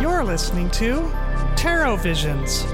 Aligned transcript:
You're 0.00 0.24
listening 0.24 0.70
to 0.72 1.10
Tarot 1.56 1.96
Visions. 1.96 2.64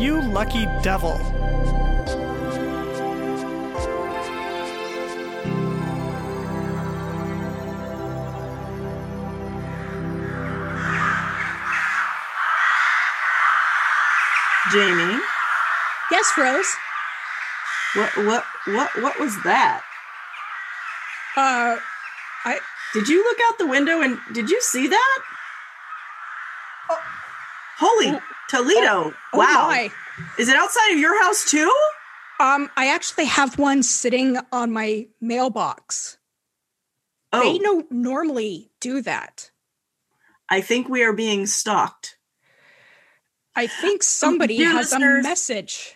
You 0.00 0.20
lucky 0.32 0.66
devil. 0.82 1.18
Jamie, 14.72 15.20
Yes, 16.10 16.32
Rose. 16.38 16.70
what 17.94 18.16
what 18.26 18.44
what 18.66 18.90
what 19.02 19.18
was 19.20 19.34
that? 19.42 19.82
Uh, 21.36 21.76
Did 22.94 23.08
you 23.08 23.22
look 23.24 23.38
out 23.48 23.58
the 23.58 23.66
window 23.66 24.00
and 24.02 24.18
did 24.34 24.50
you 24.50 24.60
see 24.60 24.86
that? 24.88 25.18
Holy 27.78 28.08
Oh, 28.08 28.20
Toledo! 28.48 29.14
oh 29.32 29.38
wow, 29.38 29.66
my. 29.68 29.90
is 30.38 30.48
it 30.48 30.56
outside 30.56 30.92
of 30.92 30.98
your 30.98 31.20
house 31.22 31.50
too? 31.50 31.72
Um, 32.38 32.68
I 32.76 32.88
actually 32.88 33.24
have 33.26 33.58
one 33.58 33.82
sitting 33.82 34.36
on 34.52 34.72
my 34.72 35.06
mailbox. 35.20 36.18
Oh, 37.32 37.40
They 37.40 37.58
no 37.58 37.84
normally 37.90 38.70
do 38.80 39.00
that. 39.02 39.50
I 40.50 40.60
think 40.60 40.88
we 40.88 41.02
are 41.02 41.14
being 41.14 41.46
stalked. 41.46 42.18
I 43.56 43.66
think 43.66 44.02
somebody 44.02 44.58
dear 44.58 44.70
has 44.70 44.92
a 44.92 44.98
message. 44.98 45.94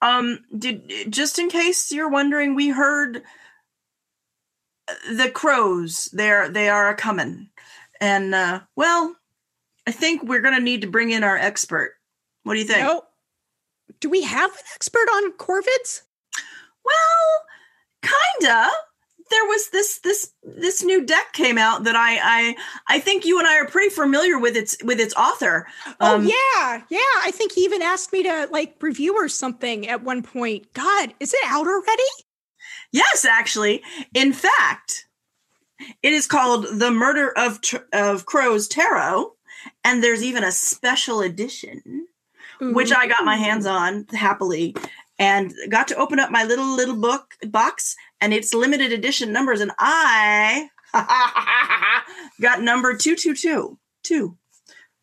Um, 0.00 0.40
did 0.56 1.10
just 1.10 1.38
in 1.38 1.48
case 1.48 1.90
you're 1.90 2.10
wondering, 2.10 2.54
we 2.54 2.68
heard 2.68 3.22
the 5.10 5.30
crows. 5.30 6.08
They're 6.12 6.48
they 6.48 6.68
are 6.68 6.88
a 6.90 6.94
coming, 6.94 7.48
and 8.00 8.34
uh, 8.34 8.60
well, 8.76 9.16
I 9.86 9.92
think 9.92 10.22
we're 10.22 10.40
gonna 10.40 10.60
need 10.60 10.82
to 10.82 10.86
bring 10.88 11.10
in 11.10 11.24
our 11.24 11.36
expert. 11.36 11.94
What 12.44 12.54
do 12.54 12.60
you 12.60 12.66
think? 12.66 12.80
No. 12.80 13.02
Do 14.00 14.10
we 14.10 14.22
have 14.22 14.50
an 14.50 14.58
expert 14.74 15.08
on 15.08 15.32
corvids? 15.32 16.02
Well, 16.84 18.12
kinda. 18.40 18.68
There 19.28 19.44
was 19.46 19.70
this 19.70 19.98
this 19.98 20.32
this 20.44 20.84
new 20.84 21.04
deck 21.04 21.32
came 21.32 21.58
out 21.58 21.82
that 21.82 21.96
I 21.96 22.18
I 22.22 22.56
I 22.88 23.00
think 23.00 23.24
you 23.24 23.38
and 23.40 23.48
I 23.48 23.58
are 23.58 23.66
pretty 23.66 23.90
familiar 23.90 24.38
with 24.38 24.56
its 24.56 24.76
with 24.84 25.00
its 25.00 25.14
author. 25.14 25.66
oh 26.00 26.14
Um, 26.16 26.24
yeah, 26.26 26.82
yeah. 26.88 27.00
I 27.24 27.32
think 27.34 27.50
he 27.52 27.62
even 27.62 27.82
asked 27.82 28.12
me 28.12 28.22
to 28.22 28.48
like 28.52 28.76
review 28.80 29.16
or 29.16 29.28
something 29.28 29.88
at 29.88 30.04
one 30.04 30.22
point. 30.22 30.72
God, 30.74 31.12
is 31.18 31.32
it 31.34 31.40
out 31.46 31.66
already? 31.66 32.02
Yes, 32.96 33.26
actually. 33.26 33.82
In 34.14 34.32
fact, 34.32 35.06
it 36.02 36.14
is 36.14 36.26
called 36.26 36.66
The 36.78 36.90
Murder 36.90 37.30
of 37.36 37.60
of 37.92 38.24
Crows 38.24 38.66
Tarot, 38.68 39.34
and 39.84 40.02
there's 40.02 40.22
even 40.22 40.42
a 40.42 40.50
special 40.52 41.20
edition 41.20 42.06
which 42.58 42.90
I 42.90 43.06
got 43.06 43.26
my 43.26 43.36
hands 43.36 43.66
on 43.66 44.06
happily 44.12 44.74
and 45.18 45.52
got 45.68 45.88
to 45.88 45.96
open 45.96 46.18
up 46.18 46.30
my 46.30 46.44
little 46.44 46.74
little 46.74 46.96
book 46.96 47.34
box 47.48 47.96
and 48.22 48.32
it's 48.32 48.54
limited 48.54 48.92
edition 48.92 49.30
numbers 49.30 49.60
and 49.60 49.72
I 49.78 50.70
got 52.40 52.62
number 52.62 52.96
222 52.96 53.78
two. 54.02 54.38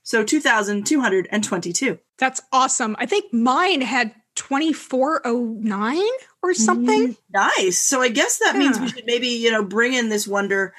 So 0.01 0.23
2222. 0.23 1.99
That's 2.17 2.41
awesome. 2.51 2.95
I 2.97 3.05
think 3.05 3.31
mine 3.31 3.81
had 3.81 4.15
2409 4.35 6.01
or 6.41 6.53
something. 6.53 7.15
Nice. 7.33 7.79
So 7.79 8.01
I 8.01 8.09
guess 8.09 8.39
that 8.39 8.55
means 8.55 8.79
we 8.79 8.89
should 8.89 9.05
maybe, 9.05 9.27
you 9.27 9.51
know, 9.51 9.63
bring 9.63 9.93
in 9.93 10.09
this 10.09 10.27
wonder 10.27 10.73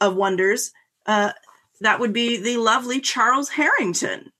of 0.00 0.16
wonders. 0.16 0.72
Uh 1.06 1.32
that 1.80 2.00
would 2.00 2.12
be 2.12 2.36
the 2.36 2.56
lovely 2.56 3.00
Charles 3.00 3.50
Harrington. 3.50 4.32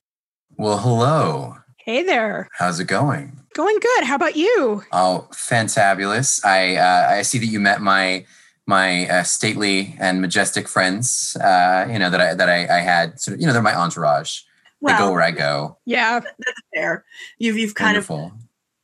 Well, 0.57 0.77
hello. 0.77 1.57
Hey 1.77 2.01
there. 2.01 2.49
How's 2.57 2.79
it 2.79 2.85
going? 2.85 3.39
Going 3.53 3.77
good. 3.79 4.03
How 4.05 4.15
about 4.15 4.35
you? 4.35 4.83
Oh, 4.91 5.27
fantabulous! 5.31 6.43
I 6.43 6.75
uh, 6.77 7.07
I 7.11 7.21
see 7.21 7.37
that 7.37 7.45
you 7.45 7.59
met 7.59 7.81
my 7.81 8.25
my 8.65 9.07
uh, 9.07 9.23
stately 9.23 9.95
and 9.99 10.19
majestic 10.21 10.67
friends. 10.67 11.37
Uh, 11.37 11.87
you 11.89 11.99
know 11.99 12.09
that 12.09 12.19
I 12.19 12.33
that 12.33 12.49
I, 12.49 12.77
I 12.77 12.79
had 12.79 13.19
sort 13.19 13.35
of 13.35 13.41
you 13.41 13.47
know 13.47 13.53
they're 13.53 13.61
my 13.61 13.75
entourage. 13.75 14.41
they 14.81 14.97
go 14.97 15.11
where 15.11 15.21
I 15.21 15.31
go. 15.31 15.77
Yeah. 15.85 16.19
that's 16.19 16.61
fair. 16.73 17.05
You've 17.37 17.57
you've 17.57 17.75
kind 17.75 17.97
of 17.97 18.09
Wonderful. 18.09 18.37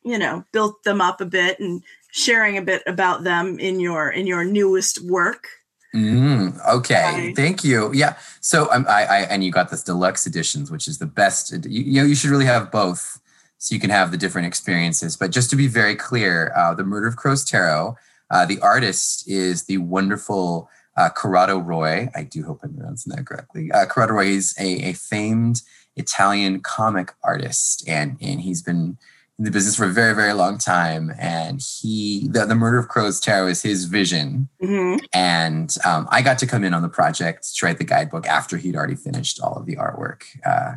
You 0.04 0.18
know 0.18 0.44
built 0.52 0.84
them 0.84 1.02
up 1.02 1.22
a 1.22 1.26
bit 1.26 1.60
and 1.60 1.84
sharing 2.12 2.58
a 2.58 2.62
bit 2.62 2.84
about 2.88 3.24
them 3.24 3.60
in 3.60 3.80
your 3.80 4.10
in 4.10 4.28
your 4.28 4.44
newest 4.44 5.04
work 5.06 5.48
Mm, 5.94 6.58
okay, 6.70 7.04
Right. 7.04 7.36
thank 7.36 7.66
you. 7.66 7.92
Yeah. 7.94 8.16
So 8.40 8.72
um, 8.72 8.86
I, 8.88 9.04
I 9.04 9.18
and 9.24 9.44
you 9.44 9.52
got 9.52 9.70
this 9.72 9.84
deluxe 9.84 10.26
editions, 10.26 10.72
which 10.72 10.88
is 10.88 11.00
the 11.00 11.06
best. 11.06 11.52
You, 11.52 11.82
you 11.84 12.02
know, 12.02 12.08
you 12.08 12.16
should 12.16 12.30
really 12.30 12.46
have 12.46 12.72
both, 12.72 13.20
so 13.58 13.76
you 13.76 13.82
can 13.82 13.90
have 13.90 14.10
the 14.12 14.18
different 14.18 14.48
experiences. 14.48 15.18
But 15.18 15.32
just 15.32 15.50
to 15.50 15.58
be 15.58 15.68
very 15.68 15.96
clear, 15.98 16.54
uh, 16.56 16.74
the 16.74 16.86
Murder 16.86 17.08
of 17.08 17.18
Crows 17.18 17.44
Tarot. 17.44 17.98
Uh, 18.30 18.46
the 18.46 18.58
artist 18.62 19.28
is 19.28 19.64
the 19.66 19.80
wonderful 19.80 20.70
uh, 20.96 21.10
Corrado 21.10 21.60
Roy. 21.60 22.08
I 22.16 22.24
do 22.24 22.44
hope 22.46 22.62
I'm 22.64 22.74
pronouncing 22.74 23.14
that 23.14 23.26
correctly. 23.26 23.70
Uh, 23.74 23.86
Corrado 23.86 24.14
Roy 24.14 24.28
is 24.28 24.56
a, 24.58 24.92
a 24.92 24.94
famed 24.94 25.62
Italian 25.98 26.62
comic 26.62 27.12
artist, 27.22 27.84
and 27.86 28.16
and 28.22 28.40
he's 28.40 28.62
been 28.62 28.98
in 29.42 29.46
the 29.46 29.52
business 29.52 29.76
for 29.76 29.86
a 29.86 29.90
very 29.90 30.14
very 30.14 30.34
long 30.34 30.60
time. 30.60 31.12
And 31.20 31.60
he 31.82 32.28
the, 32.30 32.46
the 32.46 32.54
Murder 32.54 32.78
of 32.78 32.90
Crows 32.90 33.20
Tarot 33.20 33.48
is 33.48 33.62
his 33.64 33.86
vision 33.86 34.50
Mhm. 34.62 35.00
and 35.14 35.76
um, 35.84 36.08
I 36.12 36.22
got 36.22 36.38
to 36.40 36.48
come 36.48 36.64
in 36.64 36.76
on 36.76 36.84
the 36.84 36.90
project 36.90 37.56
to 37.56 37.66
write 37.66 37.80
the 37.80 37.84
guidebook 37.84 38.28
after 38.28 38.56
he'd 38.58 38.76
already 38.76 38.96
finished 38.96 39.40
all 39.42 39.56
of 39.58 39.66
the 39.66 39.78
artwork. 39.78 40.24
Uh, 40.46 40.74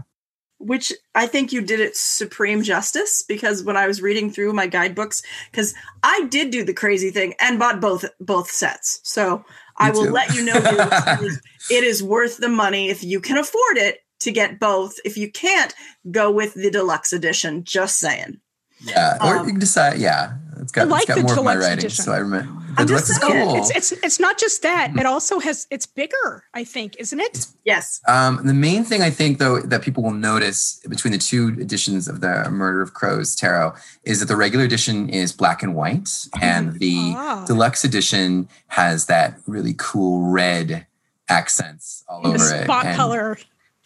which 0.59 0.93
i 1.15 1.27
think 1.27 1.53
you 1.53 1.61
did 1.61 1.81
it 1.81 1.95
supreme 1.97 2.63
justice 2.63 3.23
because 3.27 3.63
when 3.65 3.77
i 3.77 3.87
was 3.87 4.01
reading 4.01 4.31
through 4.31 4.53
my 4.53 4.67
guidebooks 4.67 5.21
because 5.51 5.75
i 6.05 6.25
did 6.31 6.51
do 6.51 6.65
the 6.65 6.73
crazy 6.73 7.11
thing 7.11 7.35
and 7.41 7.59
bought 7.59 7.81
both 7.81 8.05
both 8.21 8.49
sets 8.51 9.01
so 9.03 9.45
i 9.77 9.91
will 9.91 10.11
let 10.11 10.33
you 10.33 10.43
know 10.45 10.55
it 11.71 11.85
is 11.85 12.03
worth 12.03 12.39
the 12.39 12.49
money 12.49 12.89
if 12.89 13.03
you 13.03 13.21
can 13.21 13.37
afford 13.37 13.77
it 13.77 13.99
to 14.21 14.31
get 14.31 14.61
both 14.61 14.95
if 15.05 15.19
you 15.19 15.31
can't 15.31 15.75
go 16.11 16.31
with 16.31 16.55
the 16.55 16.71
deluxe 16.71 17.13
edition 17.13 17.65
just 17.65 17.99
saying 17.99 18.41
yeah, 18.81 19.17
or 19.23 19.37
Um, 19.39 19.47
you 19.47 19.53
can 19.53 19.61
decide. 19.61 19.99
Yeah, 19.99 20.35
it's 20.61 20.73
got, 20.73 20.83
I 20.83 20.85
like 20.85 21.03
it's 21.03 21.09
got 21.09 21.17
the 21.17 21.23
more 21.23 21.39
of 21.39 21.45
my 21.45 21.57
writing, 21.57 21.79
edition. 21.79 22.05
so 22.05 22.13
I 22.13 22.19
remember. 22.19 22.51
The 22.75 22.81
I'm 22.81 22.87
deluxe 22.89 23.07
just 23.07 23.23
is 23.23 23.29
saying, 23.29 23.47
cool. 23.47 23.57
It's 23.57 23.71
it's 23.71 23.93
it's 24.03 24.19
not 24.19 24.37
just 24.37 24.63
that. 24.63 24.97
It 24.97 25.07
also 25.07 25.39
has 25.39 25.69
it's 25.71 25.87
bigger, 25.87 26.43
I 26.55 26.65
think, 26.65 26.97
isn't 26.99 27.21
it? 27.21 27.47
yes 27.65 28.01
Um, 28.09 28.41
the 28.45 28.53
main 28.53 28.83
thing 28.83 29.01
I 29.01 29.11
think, 29.11 29.39
though, 29.39 29.61
that 29.61 29.83
people 29.83 30.03
will 30.03 30.11
notice 30.33 30.81
between 30.89 31.13
the 31.13 31.19
two 31.19 31.51
editions 31.61 32.09
of 32.09 32.21
the 32.21 32.51
Murder 32.51 32.83
of 32.83 32.93
Crows 32.93 33.37
Tarot 33.37 33.75
is 34.03 34.19
that 34.19 34.27
the 34.27 34.35
regular 34.35 34.65
edition 34.65 35.09
is 35.09 35.33
black 35.33 35.63
and 35.63 35.77
white, 35.77 36.09
and 36.43 36.81
the 36.81 37.15
Ah. 37.17 37.45
deluxe 37.47 37.85
edition 37.85 38.49
has 38.69 39.07
that 39.07 39.39
really 39.47 39.75
cool 39.79 40.29
red 40.33 40.87
accents 41.29 42.03
all 42.09 42.23
The 42.23 42.29
over 42.31 42.55
it. 42.55 42.65
spot 42.65 42.87
and 42.87 42.97
color. 42.97 43.39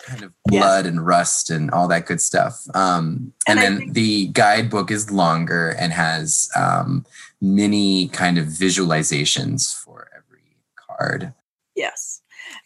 Kind 0.08 0.22
of 0.22 0.32
Yes. 0.50 0.62
blood 0.62 0.86
and 0.86 1.06
rust 1.06 1.50
and 1.50 1.70
all 1.70 1.88
that 1.88 2.06
good 2.06 2.20
stuff. 2.20 2.62
Um, 2.74 3.32
and, 3.46 3.58
And 3.58 3.58
then 3.58 3.78
think- 3.78 3.94
the 3.94 4.26
guidebook 4.28 4.90
is 4.90 5.10
longer 5.10 5.70
and 5.70 5.92
has 5.92 6.48
um, 6.56 7.04
many 7.40 8.08
kind 8.08 8.38
of 8.38 8.46
visualizations 8.46 9.74
for 9.74 10.08
every 10.16 10.56
card. 10.76 11.32
Yes. 11.74 12.20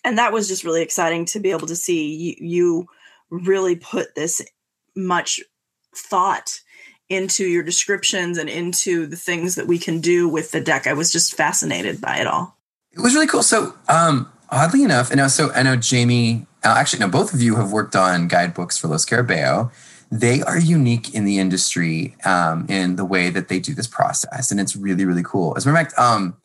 And 0.05 0.17
that 0.19 0.33
was 0.33 0.49
just 0.49 0.65
really 0.65 0.83
exciting 0.83 1.25
to 1.27 1.41
be 1.41 1.51
able 1.51 1.67
to 1.67 1.77
see 1.77 2.15
you, 2.15 2.35
you 2.39 2.87
really 3.31 3.77
put 3.77 4.15
this 4.15 4.41
much 4.95 5.41
thought 5.95 6.61
into 7.09 7.45
your 7.45 7.63
descriptions 7.63 8.39
and 8.39 8.49
into 8.49 9.07
the 9.07 9.17
things 9.17 9.55
that 9.57 9.67
we 9.67 9.79
can 9.79 10.01
do 10.01 10.29
with 10.29 10.51
the 10.51 10.61
deck. 10.61 10.87
I 10.87 10.93
was 10.95 11.13
just 11.13 11.35
fascinated 11.35 12.01
by 12.01 12.17
it 12.19 12.27
all. 12.27 12.57
It 12.93 13.01
was 13.01 13.15
really 13.15 13.27
cool. 13.27 13.43
So, 13.43 13.75
um, 13.89 14.31
oddly 14.53 14.85
enough, 14.85 15.11
and 15.11 15.21
also 15.21 15.51
I 15.53 15.63
know 15.63 15.77
Jamie. 15.77 16.47
Uh, 16.65 16.75
actually, 16.79 17.01
no, 17.01 17.09
both 17.09 17.35
of 17.35 17.43
you 17.43 17.57
have 17.57 17.73
worked 17.73 17.97
on 17.97 18.29
guidebooks 18.29 18.79
for 18.79 18.87
Lo 18.89 18.97
Scarabeo. 18.97 19.73
They 20.13 20.43
are 20.43 20.59
unique 20.59 21.13
in 21.15 21.25
the 21.25 21.39
industry 21.39 22.15
um, 22.25 22.67
in 22.69 22.97
the 22.97 23.05
way 23.05 23.31
that 23.31 23.49
they 23.49 23.59
do 23.59 23.75
this 23.75 23.87
process, 23.89 24.51
and 24.53 24.61
it's 24.61 24.77
really, 24.77 25.05
really 25.05 25.23
cool. 25.25 25.55
As 25.57 25.67
a 25.67 25.73
matter 25.73 25.87
of 25.87 25.93
fact, 25.93 25.99
um, 25.99 26.37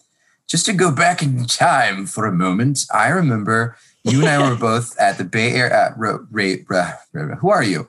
just 0.48 0.66
to 0.68 0.74
go 0.74 0.92
back 0.92 1.22
in 1.22 1.46
time 1.46 2.06
for 2.08 2.26
a 2.26 2.32
moment, 2.32 2.80
I 2.94 3.10
remember 3.10 3.76
you 4.04 4.22
and 4.22 4.30
I 4.30 4.50
were 4.50 4.56
both 4.70 4.98
at 4.98 5.18
the 5.18 5.26
Bay 5.26 5.52
Area. 5.52 5.76
Uh, 5.76 5.94
Ro- 5.98 6.26
Ray, 6.32 6.66
Ra- 6.70 6.94
Ra- 7.14 7.36
who 7.36 7.50
are 7.50 7.64
you, 7.64 7.88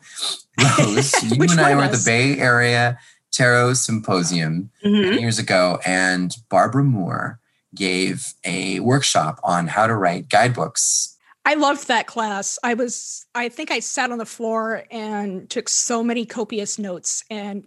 Rose? 0.79 1.15
You 1.23 1.41
and 1.45 1.61
I 1.61 1.75
were 1.77 1.83
at 1.83 1.93
the? 1.93 2.03
Bay 2.05 2.39
Area 2.41 2.99
Tarot 3.31 3.75
Symposium 3.75 4.71
Mhm. 4.85 5.21
years 5.21 5.39
ago, 5.39 5.79
and 5.87 6.35
Barbara 6.51 6.83
Moore 6.85 7.39
gave 7.79 8.35
a 8.45 8.81
workshop 8.81 9.41
on 9.45 9.69
how 9.69 9.87
to 9.87 9.95
write 9.95 10.29
guidebooks. 10.29 11.17
I 11.45 11.55
loved 11.55 11.89
that 11.89 12.07
class. 12.07 12.59
I 12.63 12.75
was 12.75 13.25
I 13.35 13.49
think 13.49 13.71
I 13.71 13.81
sat 13.81 14.11
on 14.11 14.19
the 14.19 14.27
floor 14.27 14.83
and 14.91 15.49
took 15.49 15.69
so 15.69 16.03
many 16.05 16.27
copious 16.27 16.79
notes 16.79 17.25
and 17.31 17.65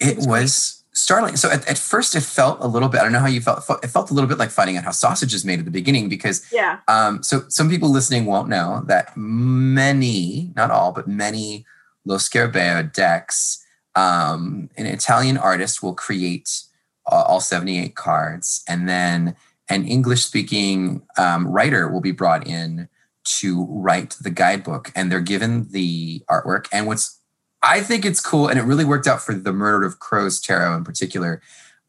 It 0.00 0.16
was 0.18 0.26
was, 0.26 0.84
startling. 0.92 1.36
So 1.36 1.50
at, 1.50 1.66
at 1.68 1.78
first, 1.78 2.14
it 2.14 2.22
felt 2.22 2.58
a 2.60 2.66
little 2.68 2.88
bit. 2.88 3.00
I 3.00 3.04
don't 3.04 3.12
know 3.12 3.20
how 3.20 3.26
you 3.26 3.40
felt. 3.40 3.64
It 3.82 3.88
felt 3.88 4.10
a 4.10 4.14
little 4.14 4.28
bit 4.28 4.38
like 4.38 4.50
finding 4.50 4.76
out 4.76 4.84
how 4.84 4.92
sausage 4.92 5.34
is 5.34 5.44
made 5.44 5.58
at 5.58 5.64
the 5.64 5.70
beginning 5.70 6.08
because 6.08 6.46
Yeah. 6.52 6.78
um, 6.86 7.22
so 7.22 7.44
some 7.48 7.68
people 7.68 7.88
listening 7.90 8.26
won't 8.26 8.48
know 8.48 8.82
that 8.86 9.16
many, 9.16 10.52
not 10.54 10.70
all, 10.70 10.92
but 10.92 11.08
many 11.08 11.64
Lo 12.04 12.16
Scarabeo 12.18 12.92
decks, 12.92 13.64
um, 13.96 14.68
an 14.76 14.86
Italian 14.86 15.36
artist 15.38 15.82
will 15.82 15.94
create 15.94 16.48
uh, 16.50 16.73
all 17.06 17.40
78 17.40 17.94
cards, 17.94 18.62
and 18.68 18.88
then 18.88 19.36
an 19.68 19.86
English-speaking 19.86 21.02
um, 21.16 21.46
writer 21.46 21.88
will 21.88 22.00
be 22.00 22.12
brought 22.12 22.46
in 22.46 22.88
to 23.24 23.66
write 23.70 24.16
the 24.20 24.30
guidebook, 24.30 24.92
and 24.94 25.10
they're 25.10 25.20
given 25.20 25.68
the 25.70 26.22
artwork. 26.30 26.66
And 26.72 26.86
what's 26.86 27.20
I 27.62 27.80
think 27.80 28.04
it's 28.04 28.20
cool, 28.20 28.48
and 28.48 28.58
it 28.58 28.62
really 28.62 28.84
worked 28.84 29.06
out 29.06 29.22
for 29.22 29.34
the 29.34 29.52
Murder 29.52 29.86
of 29.86 29.98
Crows 29.98 30.38
Tarot 30.38 30.76
in 30.76 30.84
particular. 30.84 31.40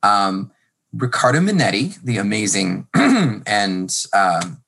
Um, 0.04 0.52
Riccardo 0.94 1.40
Minetti, 1.40 2.02
the 2.02 2.18
amazing 2.18 2.88
and 2.96 3.94
um, 4.14 4.64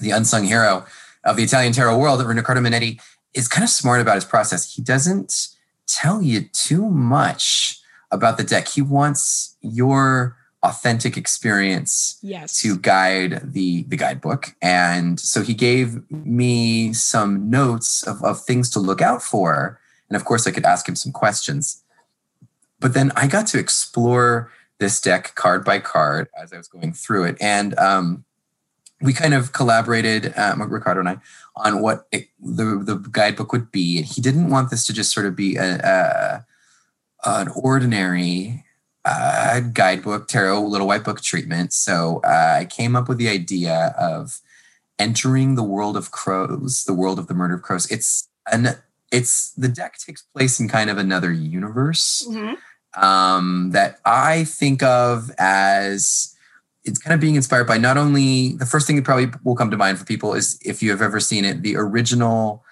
the 0.00 0.10
unsung 0.10 0.44
hero 0.44 0.84
of 1.24 1.36
the 1.36 1.44
Italian 1.44 1.72
tarot 1.72 1.96
world, 1.96 2.24
Riccardo 2.24 2.60
Minetti, 2.60 3.00
is 3.34 3.46
kind 3.46 3.62
of 3.62 3.70
smart 3.70 4.00
about 4.00 4.16
his 4.16 4.24
process. 4.24 4.74
He 4.74 4.82
doesn't 4.82 5.48
tell 5.86 6.20
you 6.20 6.42
too 6.52 6.90
much 6.90 7.78
about 8.10 8.36
the 8.36 8.44
deck. 8.44 8.68
He 8.68 8.82
wants 8.82 9.56
your 9.60 10.36
authentic 10.62 11.16
experience 11.16 12.18
Yes. 12.22 12.60
to 12.60 12.76
guide 12.78 13.52
the 13.52 13.84
the 13.88 13.96
guidebook. 13.96 14.54
And 14.60 15.20
so 15.20 15.42
he 15.42 15.54
gave 15.54 16.10
me 16.10 16.92
some 16.92 17.48
notes 17.50 18.02
of, 18.06 18.22
of 18.24 18.42
things 18.42 18.70
to 18.70 18.80
look 18.80 19.00
out 19.00 19.22
for. 19.22 19.78
And 20.08 20.16
of 20.16 20.24
course 20.24 20.46
i 20.46 20.50
could 20.50 20.64
ask 20.64 20.88
him 20.88 20.96
some 20.96 21.12
questions. 21.12 21.82
But 22.80 22.94
then 22.94 23.12
i 23.16 23.26
got 23.26 23.46
to 23.48 23.58
explore 23.58 24.50
this 24.78 25.00
deck 25.00 25.34
card 25.36 25.64
by 25.64 25.78
card 25.78 26.28
as 26.40 26.52
i 26.52 26.56
was 26.56 26.68
going 26.68 26.92
through 26.92 27.24
it. 27.24 27.36
And 27.40 27.78
um, 27.78 28.24
we 29.00 29.12
kind 29.12 29.34
of 29.34 29.52
collaborated 29.52 30.32
um, 30.38 30.62
Riccardo 30.62 31.00
and 31.00 31.08
i 31.08 31.18
on 31.54 31.80
what 31.82 32.06
it, 32.12 32.28
the, 32.40 32.82
the 32.82 32.96
guidebook 33.10 33.52
would 33.52 33.70
be. 33.70 33.98
And 33.98 34.06
he 34.06 34.20
didn't 34.20 34.50
want 34.50 34.70
this 34.70 34.84
to 34.86 34.92
just 34.92 35.12
sort 35.12 35.26
of 35.26 35.36
be 35.36 35.56
a, 35.56 35.76
a 35.78 36.45
an 37.26 37.48
ordinary 37.54 38.64
uh, 39.04 39.60
guidebook, 39.60 40.28
tarot, 40.28 40.62
little 40.62 40.86
white 40.86 41.04
book 41.04 41.20
treatment. 41.20 41.72
So 41.72 42.20
uh, 42.24 42.56
I 42.60 42.64
came 42.64 42.96
up 42.96 43.08
with 43.08 43.18
the 43.18 43.28
idea 43.28 43.94
of 43.98 44.40
entering 44.98 45.54
the 45.56 45.62
world 45.62 45.96
of 45.96 46.10
crows, 46.10 46.84
the 46.84 46.94
world 46.94 47.18
of 47.18 47.26
the 47.26 47.34
murder 47.34 47.54
of 47.54 47.62
crows. 47.62 47.90
It's 47.90 48.28
an 48.50 48.68
it's 49.12 49.52
the 49.52 49.68
deck 49.68 49.96
takes 49.98 50.22
place 50.22 50.58
in 50.58 50.68
kind 50.68 50.90
of 50.90 50.98
another 50.98 51.30
universe 51.32 52.26
Mhm. 52.28 52.56
um, 53.00 53.70
that 53.70 54.00
I 54.04 54.42
think 54.44 54.82
of 54.82 55.30
as 55.38 56.34
it's 56.84 56.98
kind 56.98 57.14
of 57.14 57.20
being 57.20 57.36
inspired 57.36 57.66
by 57.68 57.78
not 57.78 57.96
only 57.96 58.54
the 58.54 58.66
first 58.66 58.86
thing 58.86 58.96
that 58.96 59.04
probably 59.04 59.30
will 59.44 59.54
come 59.56 59.70
to 59.70 59.76
mind 59.76 59.98
for 59.98 60.04
people 60.04 60.34
is 60.34 60.58
if 60.64 60.82
you 60.82 60.90
have 60.90 61.02
ever 61.02 61.20
seen 61.20 61.44
it, 61.44 61.62
the 61.62 61.76
original 61.76 62.64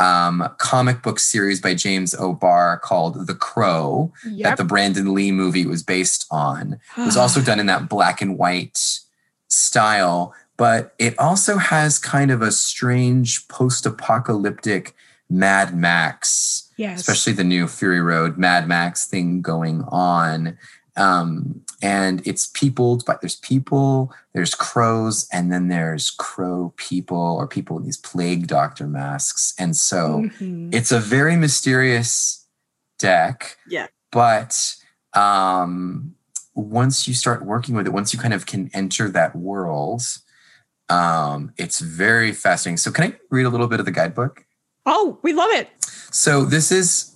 um, 0.00 0.48
comic 0.56 1.02
book 1.02 1.20
series 1.20 1.60
by 1.60 1.74
James 1.74 2.14
O'Barr 2.14 2.78
called 2.78 3.26
The 3.26 3.34
Crow 3.34 4.12
that 4.38 4.56
the 4.56 4.64
Brandon 4.64 5.14
Lee 5.14 5.30
movie 5.30 5.66
was 5.66 5.82
based 5.82 6.26
on. 6.30 6.80
It 6.96 7.04
was 7.04 7.16
also 7.18 7.40
done 7.40 7.60
in 7.60 7.66
that 7.66 7.88
black 7.88 8.22
and 8.22 8.38
white 8.38 9.00
style, 9.48 10.34
but 10.56 10.94
it 10.98 11.18
also 11.18 11.58
has 11.58 11.98
kind 11.98 12.30
of 12.30 12.40
a 12.40 12.50
strange 12.50 13.46
post 13.48 13.84
apocalyptic 13.84 14.94
Mad 15.28 15.76
Max, 15.76 16.72
yes. 16.76 17.00
especially 17.00 17.34
the 17.34 17.44
new 17.44 17.68
Fury 17.68 18.00
Road 18.00 18.38
Mad 18.38 18.66
Max 18.66 19.06
thing 19.06 19.42
going 19.42 19.84
on. 19.88 20.58
Um, 20.96 21.62
and 21.82 22.26
it's 22.26 22.46
peopled, 22.46 23.04
by 23.04 23.16
there's 23.20 23.36
people, 23.36 24.12
there's 24.34 24.54
crows, 24.54 25.26
and 25.32 25.52
then 25.52 25.68
there's 25.68 26.10
crow 26.10 26.72
people 26.76 27.36
or 27.38 27.46
people 27.46 27.76
in 27.78 27.84
these 27.84 27.96
plague 27.96 28.46
doctor 28.46 28.86
masks. 28.86 29.54
And 29.58 29.76
so 29.76 30.28
Mhm. 30.40 30.74
it's 30.74 30.92
a 30.92 31.00
very 31.00 31.36
mysterious 31.36 32.46
deck. 32.98 33.56
Yeah. 33.66 33.86
But 34.12 34.74
um, 35.14 36.14
once 36.54 37.08
you 37.08 37.14
start 37.14 37.44
working 37.44 37.74
with 37.74 37.86
it, 37.86 37.92
once 37.92 38.12
you 38.12 38.18
kind 38.18 38.34
of 38.34 38.46
can 38.46 38.70
enter 38.74 39.08
that 39.10 39.34
world, 39.34 40.02
um, 40.88 41.52
it's 41.56 41.80
very 41.80 42.32
fascinating. 42.32 42.76
So, 42.76 42.90
can 42.90 43.04
I 43.04 43.16
read 43.30 43.46
a 43.46 43.48
little 43.48 43.68
bit 43.68 43.80
of 43.80 43.86
the 43.86 43.92
guidebook? 43.92 44.44
Oh, 44.86 45.18
we 45.22 45.32
love 45.32 45.50
it. 45.52 45.68
So, 46.10 46.44
this 46.44 46.70
is 46.72 47.14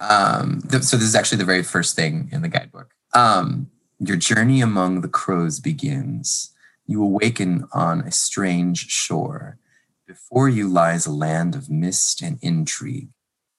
um, 0.00 0.62
th- 0.70 0.82
so 0.84 0.96
this 0.96 1.06
is 1.08 1.14
actually 1.16 1.38
the 1.38 1.44
very 1.44 1.62
first 1.62 1.96
thing 1.96 2.28
in 2.32 2.42
the 2.42 2.48
guidebook. 2.48 2.92
Um, 3.14 3.70
your 3.98 4.16
journey 4.16 4.60
among 4.60 5.00
the 5.00 5.08
crows 5.08 5.58
begins. 5.58 6.52
You 6.86 7.02
awaken 7.02 7.66
on 7.72 8.00
a 8.00 8.12
strange 8.12 8.88
shore. 8.88 9.58
Before 10.06 10.48
you 10.48 10.68
lies 10.68 11.04
a 11.04 11.12
land 11.12 11.54
of 11.54 11.68
mist 11.68 12.22
and 12.22 12.38
intrigue. 12.40 13.08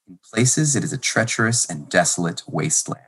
In 0.07 0.19
places, 0.23 0.75
it 0.75 0.83
is 0.83 0.93
a 0.93 0.97
treacherous 0.97 1.69
and 1.69 1.89
desolate 1.89 2.43
wasteland. 2.47 3.03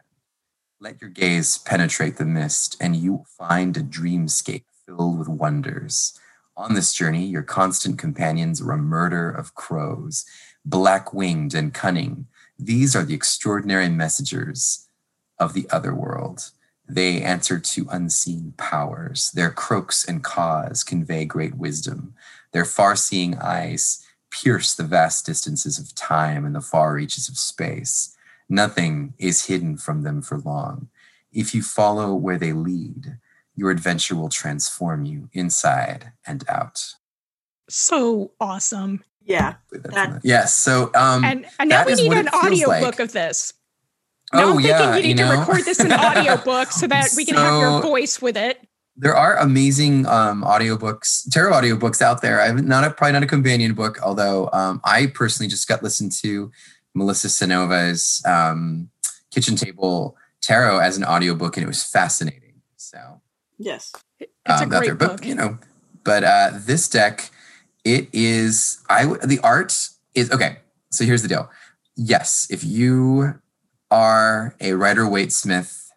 Let 0.80 1.01
your 1.01 1.10
gaze 1.10 1.57
penetrate 1.57 2.18
the 2.18 2.25
mist, 2.25 2.75
and 2.81 2.95
you 2.95 3.13
will 3.13 3.28
find 3.38 3.78
a 3.78 3.81
dreamscape 3.81 4.66
filled 4.86 5.18
with 5.18 5.28
wonders. 5.28 6.19
On 6.57 6.75
this 6.75 6.94
journey, 6.94 7.25
your 7.25 7.44
constant 7.44 7.98
companions 7.98 8.62
are 8.62 8.72
a 8.72 8.78
murder 8.78 9.31
of 9.31 9.56
crows, 9.56 10.25
black 10.66 11.13
winged 11.13 11.56
and 11.56 11.74
cunning. 11.74 12.28
These 12.60 12.95
are 12.95 13.06
the 13.06 13.16
extraordinary 13.16 13.89
messengers 13.89 14.88
of 15.39 15.54
the 15.54 15.68
other 15.72 15.95
world. 15.95 16.51
They 16.93 17.21
answer 17.21 17.57
to 17.57 17.88
unseen 17.89 18.53
powers. 18.57 19.31
Their 19.31 19.49
croaks 19.49 20.03
and 20.03 20.21
caws 20.21 20.83
convey 20.83 21.23
great 21.23 21.55
wisdom. 21.55 22.13
Their 22.51 22.65
far 22.65 22.97
seeing 22.97 23.38
eyes 23.38 24.05
pierce 24.29 24.73
the 24.75 24.83
vast 24.83 25.25
distances 25.25 25.79
of 25.79 25.95
time 25.95 26.45
and 26.45 26.53
the 26.53 26.59
far 26.59 26.93
reaches 26.93 27.29
of 27.29 27.38
space. 27.38 28.13
Nothing 28.49 29.13
is 29.17 29.45
hidden 29.45 29.77
from 29.77 30.03
them 30.03 30.21
for 30.21 30.38
long. 30.39 30.89
If 31.31 31.55
you 31.55 31.63
follow 31.63 32.13
where 32.13 32.38
they 32.38 32.51
lead, 32.51 33.17
your 33.55 33.71
adventure 33.71 34.15
will 34.15 34.27
transform 34.29 35.05
you 35.05 35.29
inside 35.31 36.11
and 36.27 36.44
out. 36.49 36.95
So 37.69 38.31
awesome. 38.41 39.01
Yeah. 39.23 39.55
That- 39.71 40.19
yes. 40.25 40.53
So, 40.57 40.91
um, 40.94 41.23
And, 41.23 41.45
and 41.57 41.69
now 41.69 41.85
we 41.85 41.94
need 41.95 42.11
an 42.11 42.27
it 42.27 42.31
feels 42.31 42.44
audio 42.44 42.67
like. 42.67 42.83
book 42.83 42.99
of 42.99 43.13
this. 43.13 43.53
Now 44.33 44.54
oh 44.54 44.54
I'm 44.57 44.60
yeah, 44.62 44.78
thinking 44.94 45.10
you 45.10 45.16
need 45.16 45.22
know? 45.22 45.33
to 45.33 45.39
record 45.39 45.66
this 45.66 45.80
in 45.80 45.92
audio 45.92 46.38
book 46.38 46.72
so 46.72 46.88
that 46.88 47.10
we 47.18 47.25
can 47.25 47.36
have 47.36 47.60
your 47.60 47.81
voice 47.81 48.22
with 48.22 48.38
it. 48.38 48.66
there 48.95 49.16
are 49.16 49.38
amazing 49.38 50.06
um, 50.06 50.44
audiobooks, 50.44 51.30
tarot 51.31 51.51
audiobooks 51.54 52.02
out 52.02 52.21
there. 52.21 52.42
I'm 52.42 52.66
not 52.68 52.83
a, 52.83 52.92
probably 52.92 53.14
not 53.14 53.23
a 53.23 53.28
companion 53.28 53.73
book, 53.73 54.00
although 54.04 54.50
um, 54.54 54.80
I 54.83 55.07
personally 55.07 55.50
just 55.50 55.68
got 55.68 55.81
listened 55.83 56.11
to 56.21 56.52
Melissa 56.94 57.28
Cynova's 57.28 58.21
um, 58.26 58.90
Kitchen 59.31 59.56
Table 59.56 60.16
Tarot 60.42 60.80
as 60.80 60.97
an 60.97 61.04
audiobook, 61.06 61.56
and 61.57 61.64
it 61.64 61.68
was 61.68 61.83
fascinating. 61.83 62.61
So 62.78 63.21
Yes. 63.57 63.92
It's 64.19 64.31
a 64.47 64.54
um, 64.54 64.61
out 64.64 64.69
great 64.69 64.85
there. 64.88 64.95
book. 64.95 65.18
But 65.18 65.26
you 65.26 65.35
know, 65.35 65.57
but 66.04 66.23
uh, 66.23 66.52
this 66.54 66.90
deck, 66.90 67.30
it 67.85 68.09
is. 68.11 68.81
I 68.90 69.06
the 69.06 69.40
art 69.44 69.78
is 70.16 70.31
okay. 70.31 70.57
So 70.90 71.06
here's 71.06 71.21
the 71.21 71.28
deal. 71.28 71.50
Yes, 71.95 72.47
if 72.50 72.64
you 72.64 73.40
are 73.92 74.56
a 74.60 74.74
Rider 74.74 75.07
Waite 75.07 75.33
Smith 75.33 75.92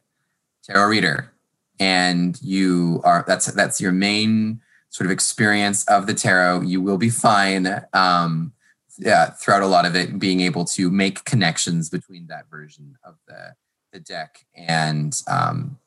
tarot 0.65 0.89
reader, 0.89 1.33
and 1.81 2.39
you 2.43 3.01
are 3.05 3.25
that's 3.27 3.47
that's 3.47 3.81
your 3.81 3.93
main 3.93 4.61
sort 4.95 5.07
of 5.07 5.11
experience 5.11 5.85
of 5.87 6.07
the 6.07 6.15
tarot, 6.15 6.61
you 6.61 6.81
will 6.81 6.99
be 6.99 7.11
fine. 7.11 7.85
Um, 7.93 8.53
yeah, 8.97 9.31
throughout 9.31 9.63
a 9.63 9.67
lot 9.67 9.87
of 9.87 9.97
it, 9.97 10.21
being 10.21 10.41
able 10.41 10.65
to 10.67 10.89
make 10.89 11.25
connections 11.25 11.91
between 11.91 12.29
that 12.29 12.49
version 12.49 12.97
of 13.03 13.17
the 13.27 13.55
the 13.93 13.99
deck 13.99 14.45
and 14.55 15.21
um, 15.29 15.79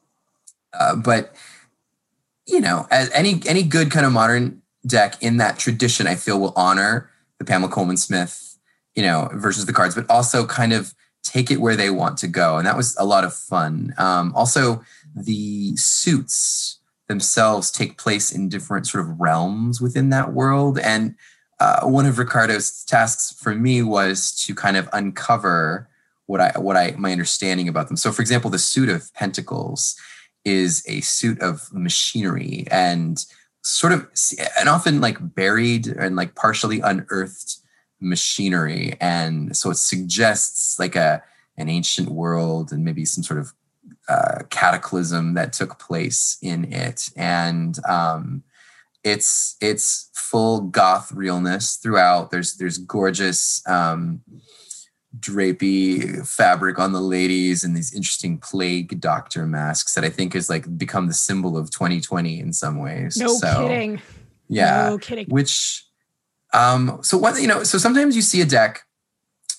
uh, 0.74 0.96
but 0.96 1.36
you 2.46 2.60
know, 2.60 2.88
as 2.92 3.10
any 3.12 3.42
any 3.46 3.64
good 3.64 3.92
kind 3.92 4.06
of 4.06 4.12
modern 4.12 4.62
deck 4.86 5.16
in 5.22 5.38
that 5.38 5.58
tradition, 5.58 6.08
I 6.08 6.16
feel 6.16 6.40
will 6.40 6.54
honor 6.56 7.10
the 7.40 7.46
Pamela 7.46 7.72
Colman 7.72 7.98
Smith, 7.98 8.58
you 8.96 9.04
know, 9.04 9.30
versions 9.34 9.64
of 9.64 9.68
the 9.68 9.74
cards, 9.74 9.96
but 9.96 10.10
also 10.10 10.46
kind 10.46 10.74
of 10.74 10.94
take 11.28 11.52
it 11.52 11.62
where 11.62 11.76
they 11.76 11.90
want 11.90 12.18
to 12.20 12.28
go, 12.28 12.58
and 12.58 12.66
that 12.66 12.78
was 12.78 12.96
a 12.98 13.06
lot 13.06 13.24
of 13.24 13.34
fun. 13.34 13.94
Um, 13.98 14.34
also, 14.36 14.84
the 15.16 15.76
suits 15.76 16.80
themselves 17.08 17.72
take 17.72 17.98
place 17.98 18.32
in 18.32 18.50
different 18.50 18.88
sort 18.88 19.04
of 19.04 19.20
realms 19.20 19.82
within 19.82 20.10
that 20.10 20.34
world, 20.34 20.80
and 20.80 21.16
uh, 21.60 21.82
one 21.82 22.06
of 22.06 22.18
Riccardo's 22.18 22.84
tasks 22.84 23.36
for 23.40 23.56
me 23.56 23.82
was 23.82 24.32
to 24.46 24.54
kind 24.54 24.78
of 24.78 24.90
uncover 24.94 25.90
what 26.28 26.42
I 26.42 26.52
what 26.58 26.78
I 26.78 26.94
my 26.98 27.12
understanding 27.12 27.68
about 27.68 27.88
them. 27.88 27.98
So, 27.98 28.12
for 28.12 28.22
example, 28.22 28.52
the 28.52 28.60
suit 28.60 28.90
of 28.90 29.14
Pentacles 29.14 29.96
is 30.46 30.84
a 30.88 31.02
suit 31.02 31.42
of 31.42 31.74
machinery 31.74 32.66
and 32.70 33.26
sort 33.64 33.92
of 33.92 34.08
and 34.60 34.70
often 34.70 35.02
like 35.02 35.18
buried 35.36 35.88
and 35.88 36.16
like 36.16 36.36
partially 36.36 36.80
unearthed 36.80 37.58
machinery 38.00 38.96
and 39.02 39.56
so 39.58 39.70
it 39.72 39.78
suggests 39.78 40.78
like 40.80 40.96
a 40.96 41.24
an 41.58 41.70
ancient 41.70 42.10
world 42.10 42.72
and 42.72 42.86
maybe 42.86 43.04
some 43.04 43.24
sort 43.24 43.40
of 43.40 43.54
uh, 44.08 44.44
cataclysm 44.50 45.34
that 45.34 45.54
took 45.54 45.80
place 45.80 46.38
in 46.42 46.72
it, 46.72 47.10
and 47.16 47.78
um, 47.86 48.44
it's 49.04 49.58
it's 49.62 50.10
full 50.14 50.62
goth 50.62 51.12
realness 51.12 51.76
throughout. 51.76 52.32
There's 52.32 52.56
there's 52.56 52.78
gorgeous 52.78 53.62
um, 53.68 54.22
drapey 55.20 56.26
fabric 56.28 56.80
on 56.80 56.94
the 56.94 57.02
ladies 57.02 57.64
and 57.64 57.76
these 57.76 57.94
interesting 57.94 58.38
plague 58.38 59.02
doctor 59.02 59.46
masks 59.46 59.94
that 59.96 60.06
I 60.06 60.10
think 60.10 60.36
is 60.36 60.50
like 60.50 60.78
become 60.78 61.08
the 61.08 61.14
symbol 61.14 61.58
of 61.58 61.72
2020 61.72 62.40
in 62.40 62.54
some 62.54 62.80
ways. 62.80 63.18
No 63.18 63.28
so, 63.36 63.68
kidding. 63.68 64.02
Yeah. 64.48 64.90
No 64.90 64.98
kidding. 64.98 65.26
Which 65.28 65.87
um 66.58 67.00
so 67.02 67.18
what 67.18 67.40
you 67.42 67.48
know, 67.48 67.64
so 67.64 67.78
sometimes 67.78 68.16
you 68.16 68.22
see 68.22 68.42
a 68.42 68.46
deck, 68.46 68.82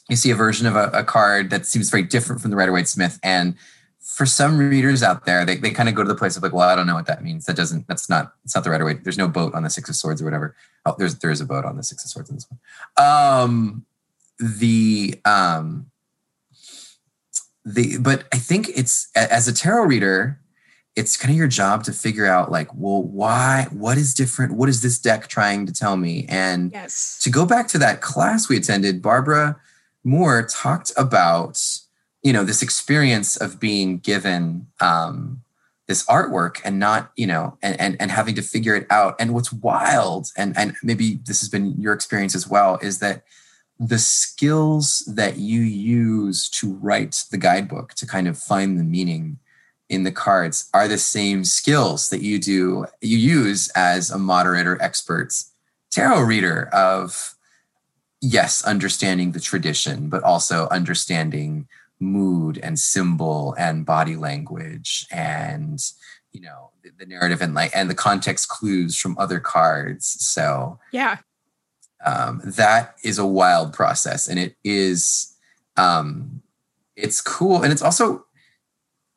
you 0.09 0.17
see 0.17 0.31
a 0.31 0.35
version 0.35 0.67
of 0.67 0.75
a, 0.75 0.91
a 0.93 1.05
card 1.05 1.51
that 1.51 1.67
seems 1.67 1.91
very 1.91 2.03
different 2.03 2.41
from 2.43 2.51
the 2.51 2.57
Rider 2.57 2.73
Waite 2.73 2.89
Smith. 2.89 3.19
And 3.23 3.55
for 4.01 4.27
some 4.27 4.59
readers 4.59 5.03
out 5.03 5.27
there, 5.27 5.45
they, 5.45 5.57
they 5.57 5.71
kind 5.71 5.89
of 5.89 5.95
go 5.95 6.03
to 6.03 6.09
the 6.09 6.15
place 6.15 6.37
of 6.37 6.43
like, 6.43 6.53
well, 6.53 6.69
I 6.69 6.75
don't 6.75 6.87
know 6.87 6.95
what 6.95 7.07
that 7.07 7.23
means. 7.23 7.45
That 7.45 7.57
doesn't, 7.57 7.87
that's 7.87 8.09
not, 8.09 8.33
it's 8.45 8.55
not 8.55 8.65
the 8.65 8.71
Rider 8.71 8.85
Waite. 8.85 9.05
There's 9.05 9.19
no 9.19 9.29
boat 9.29 9.55
on 9.55 9.63
the 9.63 9.71
Six 9.71 9.89
of 9.91 9.97
Swords 9.97 10.21
or 10.21 10.25
whatever. 10.25 10.57
Oh, 10.87 10.97
there's 10.99 11.19
there 11.19 11.31
is 11.31 11.41
a 11.41 11.45
boat 11.45 11.65
on 11.65 11.77
the 11.77 11.83
Six 11.83 12.05
of 12.05 12.11
Swords 12.11 12.31
in 12.31 12.37
this 12.37 12.47
one. 12.49 13.07
Um 13.07 13.85
the 14.41 15.21
um 15.25 15.91
the 17.65 17.99
but 17.99 18.27
I 18.33 18.39
think 18.39 18.71
it's 18.75 19.09
as 19.15 19.47
a 19.47 19.53
tarot 19.53 19.85
reader, 19.85 20.41
it's 20.99 21.17
kind 21.17 21.31
of 21.31 21.39
your 21.39 21.47
job 21.47 21.85
to 21.85 21.93
figure 21.93 22.27
out 22.27 22.51
like, 22.51 22.69
well, 22.75 23.05
why, 23.05 23.69
what 23.71 23.97
is 23.97 24.13
different? 24.13 24.55
What 24.55 24.69
is 24.69 24.83
this 24.83 24.99
deck 24.99 25.29
trying 25.29 25.65
to 25.67 25.73
tell 25.73 25.97
me? 25.97 26.27
And 26.29 26.73
yes. 26.73 27.21
to 27.23 27.31
go 27.31 27.47
back 27.47 27.69
to 27.69 27.79
that 27.79 28.01
class 28.01 28.49
we 28.49 28.57
attended, 28.57 29.01
Barbara 29.01 29.61
Moore 30.03 30.45
talked 30.45 30.91
about, 30.97 31.63
you 32.25 32.33
know, 32.33 32.43
this 32.43 32.63
experience 32.63 33.37
of 33.37 33.61
being 33.61 33.99
given 33.99 34.67
um, 34.81 35.43
this 35.87 36.05
artwork 36.07 36.61
and 36.65 36.81
not, 36.81 37.13
you 37.15 37.29
know, 37.29 37.57
and, 37.63 37.81
and 37.81 37.97
and 38.01 38.11
having 38.11 38.35
to 38.35 38.43
figure 38.43 38.75
it 38.75 38.87
out. 38.91 39.15
And 39.21 39.33
what's 39.33 39.53
wild, 39.53 40.31
and 40.37 40.59
and 40.59 40.75
maybe 40.83 41.21
this 41.25 41.41
has 41.41 41.49
been 41.49 41.81
your 41.81 41.95
experience 41.95 42.35
as 42.35 42.49
well, 42.49 42.79
is 42.83 42.99
that 42.99 43.23
the 43.79 43.99
skills 43.99 45.05
that 45.07 45.39
you 45.39 45.61
use 45.61 46.49
to 46.49 46.73
write 46.75 47.25
the 47.31 47.39
guidebook 47.39 47.95
to 47.95 48.07
kind 48.07 48.27
of 48.27 48.37
find 48.37 48.77
the 48.77 48.85
meaning 48.85 49.39
in 49.89 50.03
the 50.05 50.13
cards 50.13 50.69
are 50.75 50.87
the 50.89 50.99
same 50.99 51.45
skills 51.45 52.11
that 52.11 52.23
you 52.23 52.39
do 52.39 52.87
you 53.01 53.17
use 53.19 53.69
as 53.75 54.11
a 54.11 54.19
moderator 54.19 54.81
expert 54.83 55.33
tarot 55.91 56.21
reader 56.21 56.69
of 56.73 57.35
yes 58.21 58.63
understanding 58.65 59.33
the 59.33 59.41
tradition 59.41 60.09
but 60.09 60.23
also 60.23 60.69
understanding 60.71 61.67
mood 62.01 62.59
and 62.63 62.79
symbol 62.79 63.55
and 63.59 63.87
body 63.87 64.17
language 64.17 65.07
and 65.11 65.81
you 66.33 66.41
know 66.41 66.71
the, 66.83 66.91
the 66.99 67.07
narrative 67.07 67.41
and 67.41 67.55
like 67.55 67.73
and 67.75 67.89
the 67.89 67.95
context 67.95 68.49
clues 68.49 68.97
from 68.97 69.17
other 69.19 69.41
cards 69.41 70.07
so 70.07 70.79
Yeah. 70.93 71.19
um, 72.05 72.41
that 72.45 72.95
is 73.03 73.19
a 73.19 73.27
wild 73.27 73.73
process 73.73 74.29
and 74.29 74.39
it 74.39 74.55
is 74.63 75.35
um, 75.77 76.43
it's 76.97 77.21
cool 77.21 77.63
and 77.63 77.73
it's 77.73 77.83
also 77.83 78.25